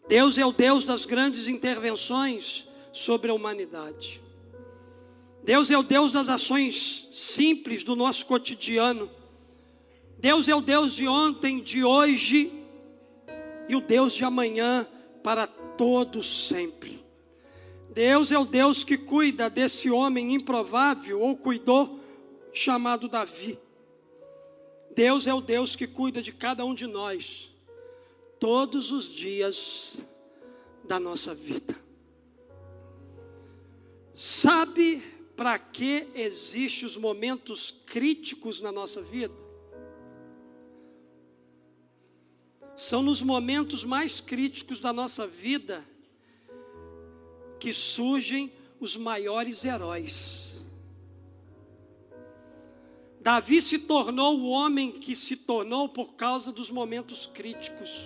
Deus 0.08 0.38
é 0.38 0.46
o 0.46 0.52
Deus 0.52 0.86
das 0.86 1.04
grandes 1.04 1.48
intervenções 1.48 2.66
sobre 2.94 3.30
a 3.30 3.34
humanidade. 3.34 4.22
Deus 5.44 5.70
é 5.70 5.76
o 5.76 5.82
Deus 5.82 6.12
das 6.12 6.30
ações 6.30 7.08
simples 7.12 7.84
do 7.84 7.94
nosso 7.94 8.24
cotidiano. 8.24 9.19
Deus 10.20 10.48
é 10.48 10.54
o 10.54 10.60
Deus 10.60 10.94
de 10.94 11.08
ontem, 11.08 11.62
de 11.62 11.82
hoje 11.82 12.52
e 13.66 13.74
o 13.74 13.80
Deus 13.80 14.12
de 14.12 14.22
amanhã 14.22 14.86
para 15.22 15.46
todos 15.46 16.48
sempre. 16.48 17.02
Deus 17.94 18.30
é 18.30 18.38
o 18.38 18.44
Deus 18.44 18.84
que 18.84 18.98
cuida 18.98 19.48
desse 19.48 19.90
homem 19.90 20.34
improvável 20.34 21.22
ou 21.22 21.34
cuidou 21.38 21.98
chamado 22.52 23.08
Davi. 23.08 23.58
Deus 24.94 25.26
é 25.26 25.32
o 25.32 25.40
Deus 25.40 25.74
que 25.74 25.86
cuida 25.86 26.20
de 26.20 26.32
cada 26.32 26.66
um 26.66 26.74
de 26.74 26.86
nós 26.86 27.50
todos 28.38 28.90
os 28.90 29.10
dias 29.10 30.02
da 30.84 31.00
nossa 31.00 31.34
vida. 31.34 31.74
Sabe 34.12 35.02
para 35.34 35.58
que 35.58 36.08
existem 36.14 36.86
os 36.86 36.98
momentos 36.98 37.70
críticos 37.86 38.60
na 38.60 38.70
nossa 38.70 39.00
vida? 39.00 39.49
São 42.80 43.02
nos 43.02 43.20
momentos 43.20 43.84
mais 43.84 44.22
críticos 44.22 44.80
da 44.80 44.90
nossa 44.90 45.26
vida 45.26 45.84
que 47.58 47.74
surgem 47.74 48.50
os 48.80 48.96
maiores 48.96 49.66
heróis. 49.66 50.64
Davi 53.20 53.60
se 53.60 53.80
tornou 53.80 54.38
o 54.38 54.48
homem 54.48 54.92
que 54.92 55.14
se 55.14 55.36
tornou 55.36 55.90
por 55.90 56.14
causa 56.14 56.50
dos 56.50 56.70
momentos 56.70 57.26
críticos. 57.26 58.00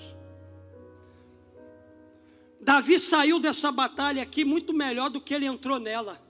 Davi 2.61 2.99
saiu 2.99 3.39
dessa 3.39 3.71
batalha 3.71 4.25
aqui 4.25 4.45
muito 4.45 4.73
melhor 4.73 5.09
do 5.09 5.21
que 5.21 5.33
ele 5.35 5.47
entrou 5.47 5.79
nela. 5.79 6.21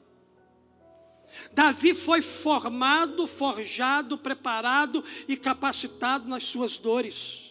Davi 1.51 1.95
foi 1.95 2.20
formado, 2.20 3.26
forjado, 3.26 4.18
preparado 4.18 5.03
e 5.26 5.34
capacitado 5.34 6.28
nas 6.28 6.45
suas 6.45 6.76
dores. 6.76 7.43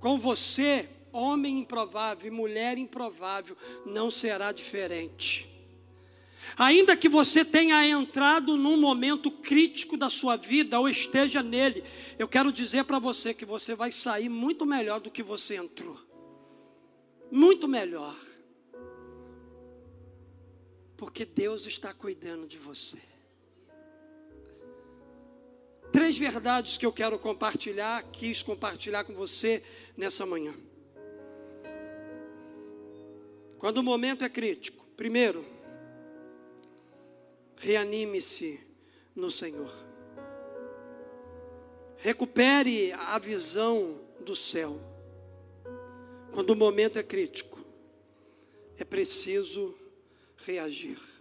Com 0.00 0.18
você, 0.18 0.88
homem 1.12 1.60
improvável 1.60 2.26
e 2.26 2.34
mulher 2.34 2.76
improvável, 2.76 3.56
não 3.86 4.10
será 4.10 4.50
diferente. 4.50 5.48
Ainda 6.56 6.96
que 6.96 7.08
você 7.08 7.44
tenha 7.44 7.86
entrado 7.86 8.56
num 8.56 8.80
momento 8.80 9.30
crítico 9.30 9.96
da 9.96 10.10
sua 10.10 10.36
vida 10.36 10.80
ou 10.80 10.88
esteja 10.88 11.42
nele, 11.42 11.84
eu 12.18 12.26
quero 12.26 12.50
dizer 12.50 12.84
para 12.84 12.98
você 12.98 13.32
que 13.32 13.44
você 13.44 13.74
vai 13.74 13.92
sair 13.92 14.28
muito 14.28 14.66
melhor 14.66 14.98
do 14.98 15.10
que 15.10 15.22
você 15.22 15.56
entrou 15.56 16.10
muito 17.30 17.68
melhor. 17.68 18.16
Porque 20.96 21.24
Deus 21.24 21.64
está 21.66 21.94
cuidando 21.94 22.46
de 22.46 22.58
você. 22.58 22.98
Três 26.00 26.16
verdades 26.16 26.78
que 26.78 26.86
eu 26.86 26.92
quero 26.94 27.18
compartilhar, 27.18 28.02
quis 28.04 28.42
compartilhar 28.42 29.04
com 29.04 29.12
você 29.12 29.62
nessa 29.94 30.24
manhã. 30.24 30.54
Quando 33.58 33.76
o 33.76 33.82
momento 33.82 34.24
é 34.24 34.28
crítico, 34.30 34.82
primeiro, 34.96 35.44
reanime-se 37.58 38.58
no 39.14 39.30
Senhor. 39.30 39.70
Recupere 41.98 42.92
a 42.94 43.18
visão 43.18 44.00
do 44.24 44.34
céu. 44.34 44.80
Quando 46.32 46.48
o 46.48 46.56
momento 46.56 46.98
é 46.98 47.02
crítico, 47.02 47.62
é 48.78 48.84
preciso 48.84 49.76
reagir. 50.46 51.19